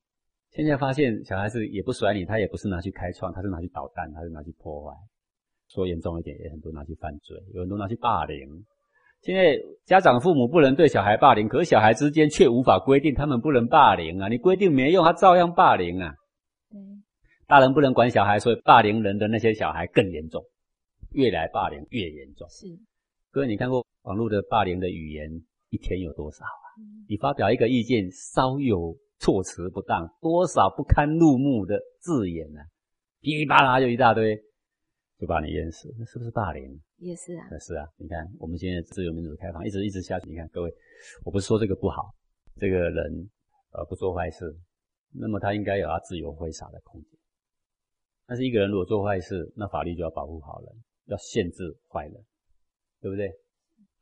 [0.50, 4.96] 现在发现小孩子也不甩你，他也不是拿去开创，他是拿去捣蛋，他是拿去破坏。
[5.68, 8.48] 说严重一点，也很多拿去犯罪，有很多拿去霸凌。
[9.20, 14.28] 现在家长父母不能对小孩霸凌，可是小孩之间却无法规定他们不能霸凌啊！
[14.28, 16.14] 你规定没用，他照样霸凌啊。
[16.72, 17.02] 嗯，
[17.46, 20.42] 大人不能管小孩，所以霸凌人的那些小孩更严重，
[21.10, 22.48] 越来霸凌越严重。
[22.48, 22.66] 是，
[23.32, 25.30] 各位你看过网络的霸凌的语言
[25.68, 26.66] 一天有多少啊？
[27.06, 32.60] 你发表一个意见，稍有措辞不当，多少不堪入目的字眼呢？
[33.20, 34.34] 噼里啪啦就一大堆，
[35.18, 36.80] 就把你淹死，那是不是霸凌？
[36.96, 37.86] 也是啊，那是啊。
[37.98, 40.30] 你看我们现在自由民主开放，一直一直下去。
[40.30, 40.72] 你看各位，
[41.22, 42.14] 我不是说这个不好，
[42.56, 43.28] 这个人
[43.72, 44.56] 呃不做坏事，
[45.12, 47.10] 那么他应该有他自由挥洒的空间。
[48.26, 50.72] 但是一个人如果做坏事，那法律就要保护好人，
[51.08, 52.24] 要限制坏人，
[53.02, 53.30] 对不对？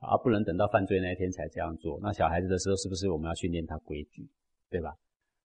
[0.06, 1.98] 而不能等到犯罪那一天才这样做。
[2.02, 4.28] 那小孩子的时候，是不是我们要训练他规矩，
[4.70, 4.94] 对吧？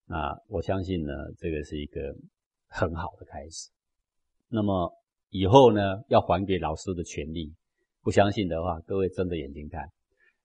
[0.06, 2.14] 那我相信呢，这个是一个
[2.68, 3.70] 很好的开始。
[4.48, 4.92] 那么
[5.30, 7.54] 以后呢，要还给老师的权利，
[8.02, 9.88] 不相信的话，各位睁着眼睛看，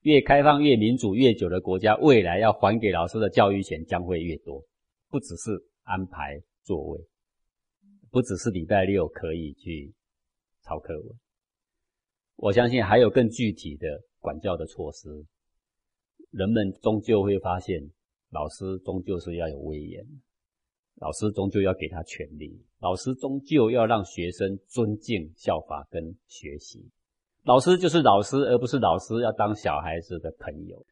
[0.01, 4.63] 越开放、越民主、越久的国家，未来要还给老师的教育权将会越多。
[5.09, 5.51] 不只是
[5.83, 6.99] 安排座位，
[8.11, 9.93] 不只是礼拜六可以去
[10.63, 11.05] 抄课文。
[12.35, 13.87] 我相信还有更具体的
[14.19, 15.25] 管教的措施，
[16.31, 17.81] 人们终究会发现，
[18.29, 20.05] 老师终究是要有威严，
[20.95, 26.89] 老师终究要给他权利，老师终究要让学生尊敬、效法跟学习。
[27.43, 30.85] 老师就是老师，而不是老师要当小孩子的朋友。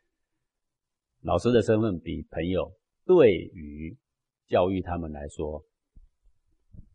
[1.21, 2.71] 老师的身份比朋友，
[3.05, 3.97] 对于
[4.47, 5.65] 教育他们来说，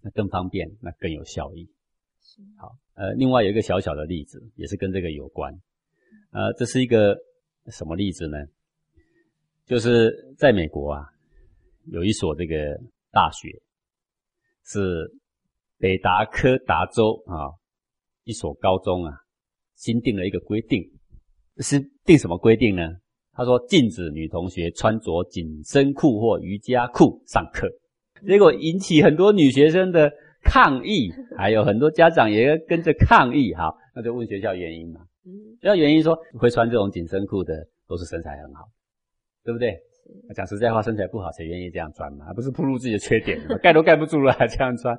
[0.00, 1.68] 那更方便，那更有效益。
[2.56, 5.52] 好，呃，另外有一个小小的例子，也是跟这个有关。
[6.32, 7.16] 呃，这是一个
[7.70, 8.38] 什么例子呢？
[9.66, 11.04] 就是在美国啊，
[11.86, 12.54] 有一所这个
[13.10, 13.48] 大学，
[14.64, 15.12] 是
[15.78, 17.54] 北达科达州啊
[18.24, 19.12] 一所高中啊，
[19.74, 20.82] 新定了一个规定，
[21.58, 22.82] 是定什么规定呢？
[23.32, 27.68] 他说禁止女同学穿着紧身裤或瑜伽裤上课，
[28.26, 30.10] 结果引起很多女学生的。
[30.42, 33.52] 抗议，还有很多家长也跟着抗议。
[33.54, 35.02] 好，那就问学校原因嘛。
[35.60, 37.54] 嗯，学校原因说会穿这种紧身裤的
[37.86, 38.64] 都是身材很好，
[39.44, 39.78] 对不对？
[40.34, 42.24] 讲实在话，身材不好谁愿意这样穿嘛？
[42.26, 44.96] 还不是暴露自己的缺点，盖都盖不住了还这样穿。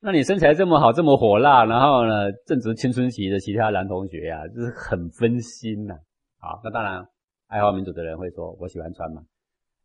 [0.00, 5.94] 那你身材这么好，这么火辣，然后呢，正值青春期的其他男同学呀，就是很分心呐。
[6.38, 7.04] 好，那当然
[7.48, 9.22] 爱好民主的人会说，我喜欢穿嘛。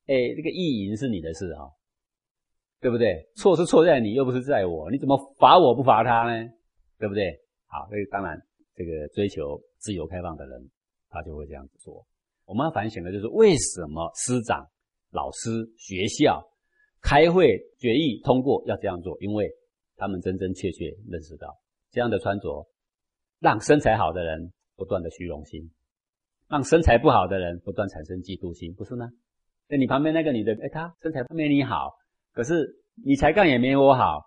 [0.08, 1.68] 哎，这个意淫是你的事啊。
[2.82, 3.28] 对不对？
[3.36, 6.48] 错是错在你，又不是在我，你怎么罚我不罚他呢？
[7.00, 7.36] 对不对？
[7.66, 8.40] 好，所以当然，
[8.76, 10.68] 这个追求自由开放的人，
[11.10, 12.04] 他就会这样子做。
[12.46, 14.66] 我们要反省的就是，为什么师长、
[15.12, 16.44] 老师、学校
[17.04, 19.16] 开会决议通过要这样做？
[19.22, 19.48] 因为
[19.96, 21.56] 他们真真切切认识到，
[21.92, 22.68] 这样的穿着
[23.40, 25.70] 让身材好的人不断的虚荣心，
[26.50, 29.08] 让身材不好的人不断产生嫉妒心，不是吗？
[29.68, 31.92] 那你旁边那个女的，哎，她身材没你好。
[32.34, 32.68] 可是
[33.06, 34.20] 你才干也没我好，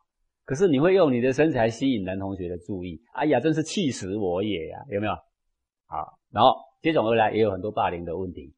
[0.44, 5.12] 可是你会用你的身材吸引男同学的注意，哎呀，真是气死我也呀，有没有？
[5.88, 8.54] 好，然后接踵而来也有很多霸凌的问题，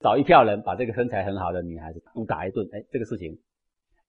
[0.00, 3.38] 找一票人把这个身材很好的女孩子毒打一顿，哎，这个事情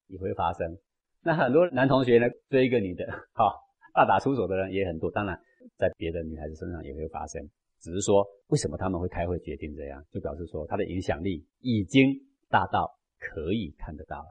[0.08, 0.76] 也会发生。
[1.22, 3.62] 那很多男同学呢追一个女的， 好，
[3.94, 5.38] 大打出手的人也很多，当然
[5.76, 7.40] 在别的女孩子身上也会发生，
[7.80, 12.08] 只是说为什么他们会开会决定这样，就表示说他的影响力已经
[12.48, 14.28] 大到可以看得到了。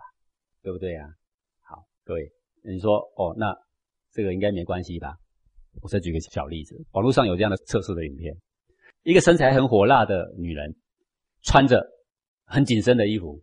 [0.63, 1.07] 对不对呀？
[1.61, 2.31] 好，各位，
[2.63, 3.55] 你说哦，那
[4.11, 5.15] 这个应该没关系吧？
[5.81, 8.35] 我再举个小例子，网络上有这样的测试的影片，
[9.03, 10.75] 一个身材很火辣的女人，
[11.43, 11.85] 穿着
[12.45, 13.41] 很紧身的衣服，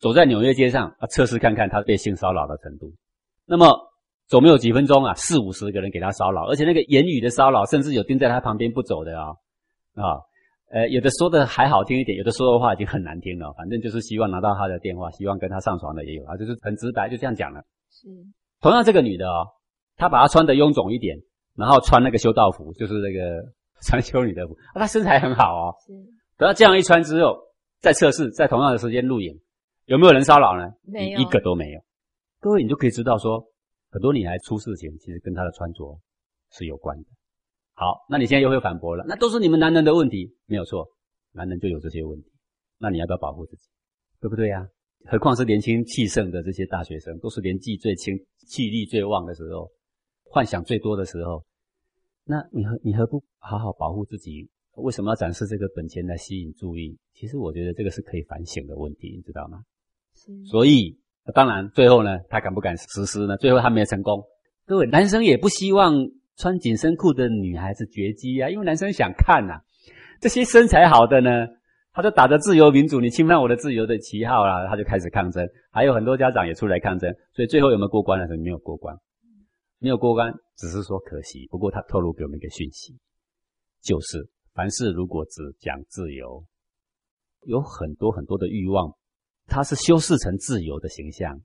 [0.00, 2.92] 走在纽约街上啊，测试看看她被性骚扰的程度。
[3.46, 3.66] 那么
[4.26, 9.28] 走没有几分钟啊，四五十个人给她骚扰，而且那个言语的骚扰，甚至有盯在她旁边不走的啊
[9.94, 10.20] 啊。
[10.70, 13.50] 呃，有的说的还好听一点，有的说的话已经很难听了。
[13.54, 17.62] 反正就是希望拿到她的电话，希望跟她上床的也有啊，就是很直白，就这样讲了。
[17.90, 18.06] 是，
[18.60, 19.46] 同样这个女的哦，
[19.96, 21.16] 她把她穿的臃肿一点，
[21.58, 23.42] 然后穿那个修道服，就是那个
[23.82, 25.74] 穿修女的服，她身材很好哦。
[25.84, 25.92] 是，
[26.38, 27.36] 等她这样一穿之后，
[27.80, 29.36] 再测试，在同样的时间录影，
[29.86, 30.70] 有没有人骚扰呢？
[30.84, 31.80] 没有，一个都没有。
[32.40, 33.44] 各位，你就可以知道说，
[33.90, 35.98] 很多女孩出事情，其实跟她的穿着
[36.52, 37.04] 是有关的。
[37.74, 39.04] 好，那你现在又会反驳了？
[39.08, 40.86] 那都是你们男人的问题，没有错，
[41.32, 42.30] 男人就有这些问题。
[42.78, 43.68] 那你要不要保护自己？
[44.20, 44.66] 对不对呀？
[45.06, 48.16] 何况是年轻气盛的这些大学生，都是年纪最轻、
[48.48, 49.70] 气力最旺的时候，
[50.30, 51.44] 幻想最多的时候。
[52.24, 54.48] 那你何你何不好好保护自己？
[54.76, 56.98] 为什么要展示这个本钱来吸引注意？
[57.14, 59.62] 其实我觉得这个是可以反省的问题，你知道吗？
[60.46, 60.98] 所以
[61.34, 63.36] 当然最后呢，他敢不敢实施呢？
[63.36, 64.22] 最后他没有成功。
[64.66, 65.94] 各位男生也不希望。
[66.40, 68.48] 穿紧身裤的女孩子绝迹啊！
[68.48, 69.54] 因为男生想看呐，
[70.20, 71.48] 这些身材好的呢，
[71.92, 75.44] 他就打着自由民主，你侵犯我的自由的旗号啦，他就开始抗争。
[75.72, 78.36] 还有很多家长也出来抗争，所以最后有没有过关呢？
[78.36, 78.96] 没有过关，
[79.78, 81.46] 没有过关，只是说可惜。
[81.48, 82.98] 不过他透露给我们一个讯息，
[83.80, 86.44] 就是凡事如果只讲自由，
[87.42, 88.92] 有很多很多的欲望
[89.46, 91.40] 他是修饰成自由的形象，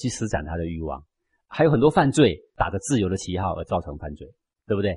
[0.00, 1.04] 去施展他的欲望。
[1.46, 4.26] 还有很多犯罪打着自由的旗号而造成犯罪，
[4.66, 4.96] 对不对？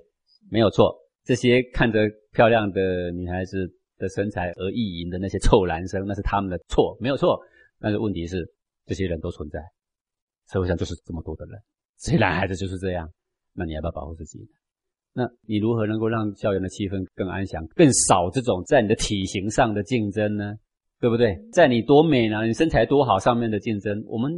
[0.52, 2.00] 没有错，这些看着
[2.32, 3.68] 漂亮的女孩子
[3.98, 7.40] 的身材而意淫的那些臭男生，那是他们的错，没有错。
[7.80, 8.54] 但是问题是，
[8.86, 9.60] 这些人都存在，
[10.52, 11.60] 社会上就是这么多的人，
[12.00, 13.10] 这些男孩子就是这样。
[13.54, 14.39] 那你要不要保护自己？
[15.14, 20.56] 那你如何能够让校园的气氛更安详，更少这种在你的体型上的竞争呢？
[21.00, 21.38] 对不对？
[21.52, 24.32] 在你多美呢，你身材多好上面的竞争，我们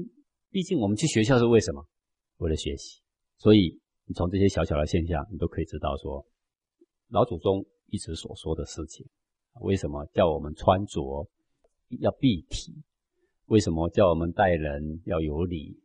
[0.49, 1.85] 毕竟我们去学校是为什么？
[2.37, 3.01] 为了学习。
[3.37, 6.25] 所以你从这些小小的现象，你都可以知道说，
[7.09, 9.05] 老祖宗一直所说的事情，
[9.61, 11.01] 为什么叫我们穿着
[12.01, 12.83] 要蔽体？
[13.45, 15.79] 为什么叫我们待人要有礼？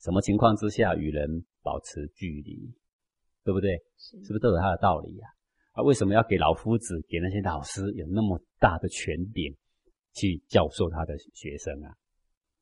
[0.00, 2.72] 什么情况之下与人保持距离？
[3.44, 3.76] 对不对？
[3.98, 5.28] 是不是都有他的道理呀？
[5.72, 9.54] 啊，为什么要给老夫子、给那些老师有那么大的权柄？
[10.18, 11.92] 去教授他的学生啊，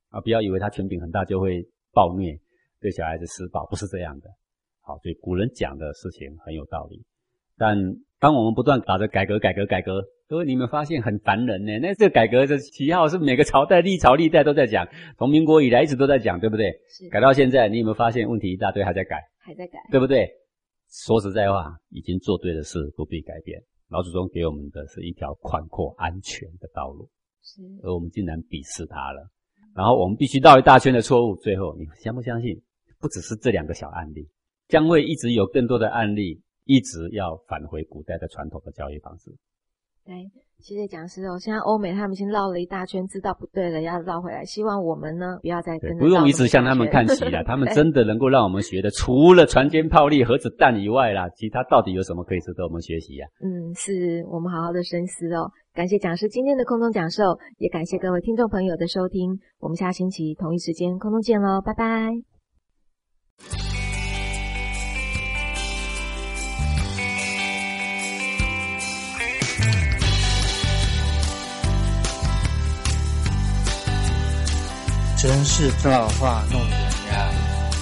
[0.09, 2.37] 啊，不要以为他权柄很大就会暴虐，
[2.80, 4.28] 对小孩子施暴，不是这样的。
[4.80, 7.01] 好，所以古人讲的事情很有道理。
[7.57, 7.77] 但
[8.19, 11.79] 当我们不断打着改革、改革、改革，各位你们发现很烦人呢？
[11.81, 14.89] 那这个改革的旗号是每个朝代、历朝历代都在讲，
[15.19, 16.71] 从民国以来一直都在讲，对不对？
[16.89, 17.09] 是。
[17.11, 19.17] 改到现在，你有没有发现问题一大堆，还在改？
[19.39, 20.29] 还在改，对不对？
[21.07, 23.61] 说实在话，已经做对的事不必改变。
[23.91, 27.09] 老祖宗给我们的是一条宽阔、安全的道路。
[27.43, 29.29] 是而我们竟然鄙视它了，
[29.77, 32.63] 然后我们必须绕一大圈的错误，最后你相不相信？
[32.99, 34.27] 不只是这两个小案例，
[34.67, 39.31] 将会一直有更多的案例，一直要返回古代的传统的教育方式。
[40.07, 40.12] 对，
[40.59, 41.39] 谢谢讲师哦。
[41.39, 44.45] 现在欧美他们已经绕了一大圈，知道不对了，要绕回来。
[44.45, 47.43] 希望我们呢，不要再跟不用一直向他们看齐了。
[47.49, 53.27] 他们真的能够让我们学的，除了船坚炮利、核子弹以外啦，其他到底有什么可以值得我们学习呀？
[53.41, 55.51] 嗯，是我们好好的深思哦。
[55.73, 59.41] 感谢讲师今天的空中讲授，也感谢各位听众朋友的收听。
[59.61, 62.34] 我们下星期同一时间空中见喽，拜拜。
[75.25, 77.33] 真是造化弄人呀！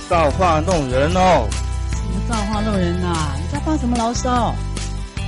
[0.09, 1.49] 造化弄人哦！
[1.91, 3.35] 什么造化弄人呐？
[3.37, 4.55] 你在发什么牢骚？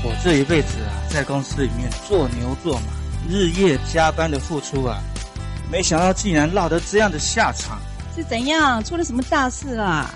[0.04, 2.86] 我这一辈子啊，在公司里面做牛做马，
[3.28, 5.02] 日夜加班的付出啊，
[5.68, 7.80] 没想到竟然落得这样的下场。
[8.14, 8.84] 是怎样？
[8.84, 10.08] 出了什么大事啊？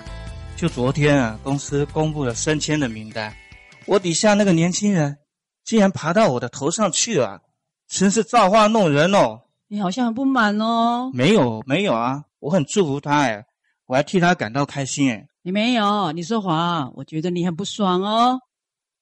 [0.54, 3.34] 就昨天啊，公司公布了升迁的名单，
[3.86, 5.16] 我底下那个年轻人
[5.64, 7.40] 竟然爬到我的头上去了，
[7.88, 9.40] 真是造化弄人哦！
[9.68, 11.10] 你好像很不满哦。
[11.12, 13.44] 没有没有啊，我很祝福他哎，
[13.86, 15.26] 我还替他感到开心哎。
[15.42, 18.38] 你没有，你说谎，我觉得你很不爽哦。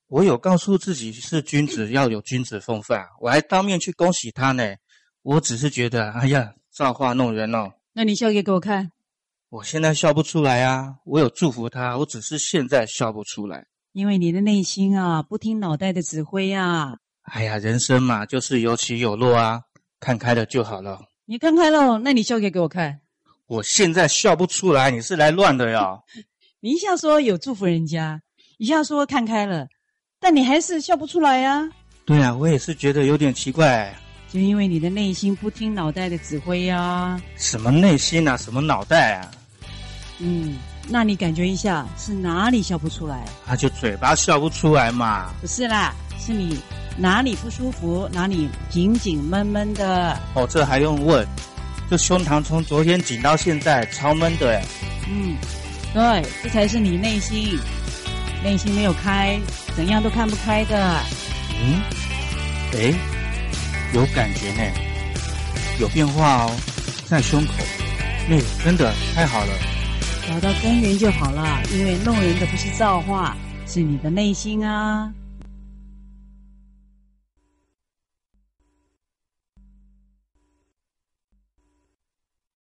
[0.09, 4.75] 我有告诉自己是君子要有君子风范，我还当面去恭喜他呢。
[5.23, 7.73] 我只是觉得，哎呀，造化弄人哦。
[7.93, 8.93] 那你笑给给我看。
[9.49, 16.97] 我现在笑不出来啊，我有祝福他，我只是现在笑不出来，因为你的内心啊，不听脑袋的指挥啊。
[17.23, 19.63] 哎呀，人生嘛，就是有起有落啊。
[20.01, 21.01] 看开了就好了。
[21.25, 23.01] 你看开了，那你笑给给我看。
[23.47, 25.99] 我现在笑不出来，你是来乱的呀？
[26.61, 28.21] 你一下说有祝福人家，
[28.59, 29.67] 一下说看开了，
[30.21, 31.69] 但你还是笑不出来呀？
[32.05, 33.95] 对呀，我也是觉得有点奇怪。
[34.29, 37.21] 就因为你的内心不听脑袋的指挥呀。
[37.37, 38.37] 什么内心啊？
[38.37, 39.31] 什么脑袋啊？
[40.19, 40.57] 嗯，
[40.89, 43.25] 那你感觉一下是哪里笑不出来？
[43.47, 45.33] 啊，就嘴巴笑不出来嘛。
[45.41, 46.59] 不是啦，是你。
[46.99, 48.09] 哪里不舒服？
[48.11, 50.19] 哪里紧紧闷闷的？
[50.33, 51.27] 哦，这还用问？
[51.91, 54.63] 这胸膛从昨天紧到现在超闷的。
[55.07, 55.37] 嗯，
[55.93, 57.59] 对，这才是你内心，
[58.43, 59.39] 内心没有开，
[59.77, 60.99] 怎样都看不开的。
[61.61, 61.83] 嗯，
[62.73, 62.95] 哎，
[63.93, 64.63] 有感觉呢，
[65.79, 66.57] 有变化哦，
[67.05, 67.53] 在胸口。
[68.27, 69.53] 那，真的太好了，
[70.27, 71.61] 找到根源就好了。
[71.75, 73.37] 因为弄人的不是造化，
[73.67, 75.13] 是你的内心啊。